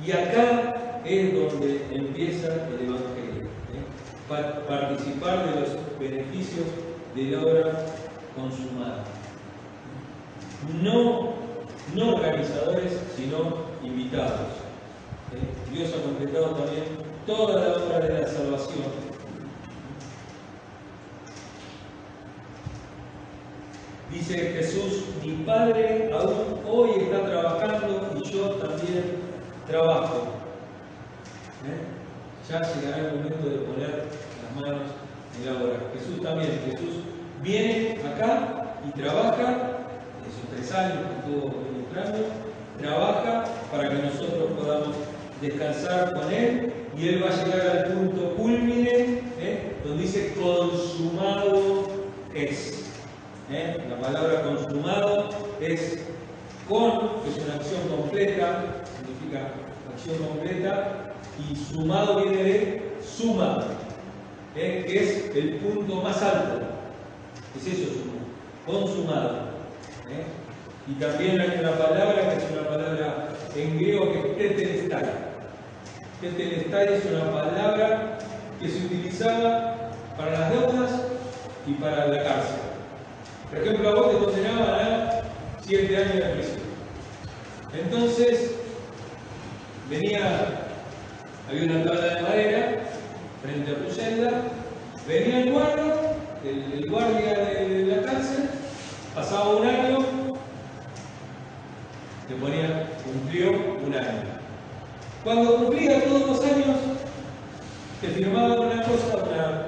Y 0.03 0.11
acá 0.11 1.01
es 1.05 1.33
donde 1.33 1.85
empieza 1.91 2.47
el 2.47 2.87
Evangelio, 2.87 3.43
¿eh? 3.43 4.63
participar 4.67 5.53
de 5.53 5.61
los 5.61 5.99
beneficios 5.99 6.65
de 7.15 7.23
la 7.23 7.41
obra 7.43 7.85
consumada. 8.35 9.03
No, 10.81 11.33
no 11.93 12.15
organizadores, 12.15 12.93
sino 13.15 13.68
invitados. 13.83 14.49
¿eh? 15.33 15.71
Dios 15.71 15.93
ha 15.93 16.03
completado 16.03 16.55
también 16.55 16.83
toda 17.25 17.61
la 17.61 17.77
obra 17.77 17.99
de 17.99 18.21
la 18.21 18.27
salvación. 18.27 19.09
Dice 24.11 24.37
Jesús, 24.37 25.05
mi 25.23 25.33
Padre 25.45 26.11
aún 26.11 26.59
hoy 26.67 26.89
está 26.97 27.25
trabajando 27.25 28.19
y 28.19 28.31
yo 28.31 28.49
también 28.55 29.17
trabajo. 29.67 30.29
¿Eh? 31.65 31.99
Ya 32.49 32.61
llegará 32.61 32.97
el 32.97 33.17
momento 33.17 33.49
de 33.49 33.57
poner 33.57 34.05
las 34.43 34.55
manos 34.55 34.89
en 35.37 35.45
la 35.45 35.61
obra. 35.61 35.79
Jesús 35.93 36.23
también, 36.23 36.59
Jesús 36.65 37.03
viene 37.43 37.99
acá 38.01 38.77
y 38.87 38.99
trabaja, 38.99 39.77
esos 40.25 40.49
tres 40.55 40.71
años 40.71 40.97
que 41.05 41.19
estuvo 41.19 41.53
ministrando, 41.71 42.48
trabaja 42.81 43.45
para 43.71 43.89
que 43.89 43.95
nosotros 43.95 44.51
podamos 44.57 44.95
descansar 45.41 46.13
con 46.13 46.31
Él 46.33 46.73
y 46.97 47.07
Él 47.09 47.23
va 47.23 47.29
a 47.29 47.45
llegar 47.45 47.77
al 47.77 47.93
punto 47.93 48.35
culmine, 48.35 49.21
¿eh? 49.39 49.75
donde 49.83 50.03
dice 50.03 50.33
consumado 50.33 51.83
es. 52.33 52.85
¿eh? 53.51 53.77
La 53.89 53.99
palabra 53.99 54.43
consumado 54.43 55.29
es 55.61 55.99
con, 56.67 57.21
que 57.23 57.29
es 57.29 57.45
una 57.45 57.55
acción 57.55 57.81
completa, 57.89 58.65
significa 58.97 59.51
acción 59.93 60.17
completa, 60.27 61.13
y 61.39 61.55
sumado 61.55 62.21
viene 62.21 62.43
de 62.43 62.91
suma, 63.01 63.63
¿eh? 64.55 64.83
que 64.87 65.03
es 65.03 65.35
el 65.35 65.55
punto 65.55 65.95
más 66.01 66.21
alto. 66.21 66.61
Es 67.55 67.67
eso, 67.67 67.91
consumado. 68.65 69.49
Y 70.89 70.93
también 70.93 71.39
hay 71.39 71.59
una 71.59 71.71
palabra 71.71 72.29
que 72.29 72.37
es 72.37 72.51
una 72.51 72.67
palabra 72.67 73.27
en 73.55 73.77
griego 73.77 74.11
que 74.11 74.19
es 74.19 74.37
tetelestai. 74.37 75.03
Tetelestai 76.19 76.93
es 76.95 77.05
una 77.05 77.31
palabra 77.31 78.17
que 78.59 78.67
se 78.67 78.85
utilizaba 78.85 79.91
para 80.17 80.31
las 80.31 80.49
deudas 80.49 80.91
y 81.67 81.73
para 81.73 82.07
la 82.07 82.23
cárcel. 82.23 82.59
Por 83.49 83.59
ejemplo, 83.59 83.89
a 83.89 83.95
vos 83.95 84.11
te 84.11 84.25
condenaban 84.25 84.69
a 84.69 85.21
siete 85.61 85.95
años 85.95 86.15
de 86.15 86.21
prisión. 86.21 86.59
Entonces, 87.73 88.55
venía, 89.89 90.65
había 91.47 91.63
una 91.65 91.83
tabla 91.83 92.15
de 92.15 92.21
madera 92.21 92.79
frente 93.43 93.71
a 93.71 93.75
tu 93.75 93.91
celda, 93.91 94.31
venía 95.07 95.41
el 95.41 95.51
guardia, 95.51 95.93
el, 96.43 96.89
guardia 96.89 97.37
de 97.37 97.85
la 97.85 98.01
cárcel, 98.01 98.49
pasaba 99.13 99.55
un 99.55 99.67
año, 99.67 100.18
te 102.29 102.35
ponía, 102.35 102.87
cumplió 103.03 103.49
un 103.49 103.95
año. 103.95 104.21
Cuando 105.23 105.57
cumplía 105.57 106.03
todos 106.03 106.27
los 106.27 106.41
años, 106.43 106.77
te 108.01 108.07
firmaba 108.09 108.59
una 108.59 108.83
cosa, 108.83 109.65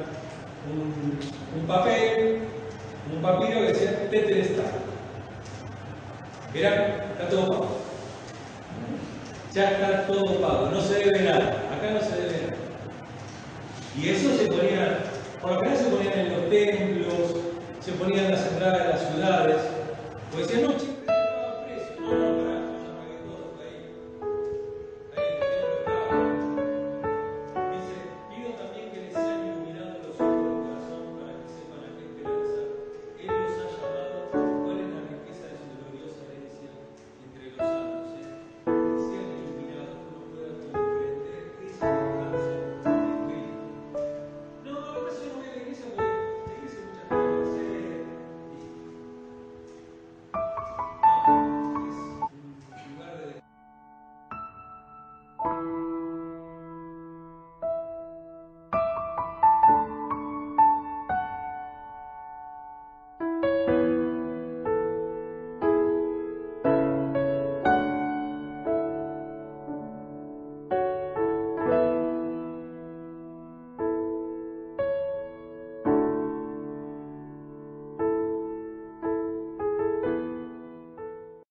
un, 0.70 1.60
un 1.60 1.68
papel, 1.68 2.44
un 3.14 3.22
papiro 3.22 3.62
que 3.62 3.74
decía 3.74 4.10
Tetelestai. 4.12 4.66
Verán, 6.54 6.84
está 7.14 7.30
todo 7.30 7.48
pago. 7.48 7.78
Ya 9.54 9.72
está 9.72 10.06
todo 10.06 10.40
pago, 10.40 10.70
no 10.70 10.82
se 10.82 10.94
debe 11.00 11.24
nada. 11.24 11.64
Acá 11.76 11.92
no 11.94 12.00
se 12.00 12.16
debe 12.16 12.42
nada. 12.46 12.58
Y 14.00 14.10
eso 14.10 14.38
se 14.38 14.46
ponía, 14.46 15.00
por 15.42 15.54
acá 15.54 15.76
se 15.76 15.86
ponían 15.86 16.20
en 16.20 16.34
los 16.34 16.50
templos, 16.50 17.44
se 17.84 17.92
ponían 17.94 18.26
en 18.26 18.32
las 18.34 18.46
entradas 18.46 18.78
de 18.78 18.90
las 18.90 19.14
ciudades. 19.14 19.62
Pues 20.32 20.48
decían, 20.48 20.72
no, 20.72 20.91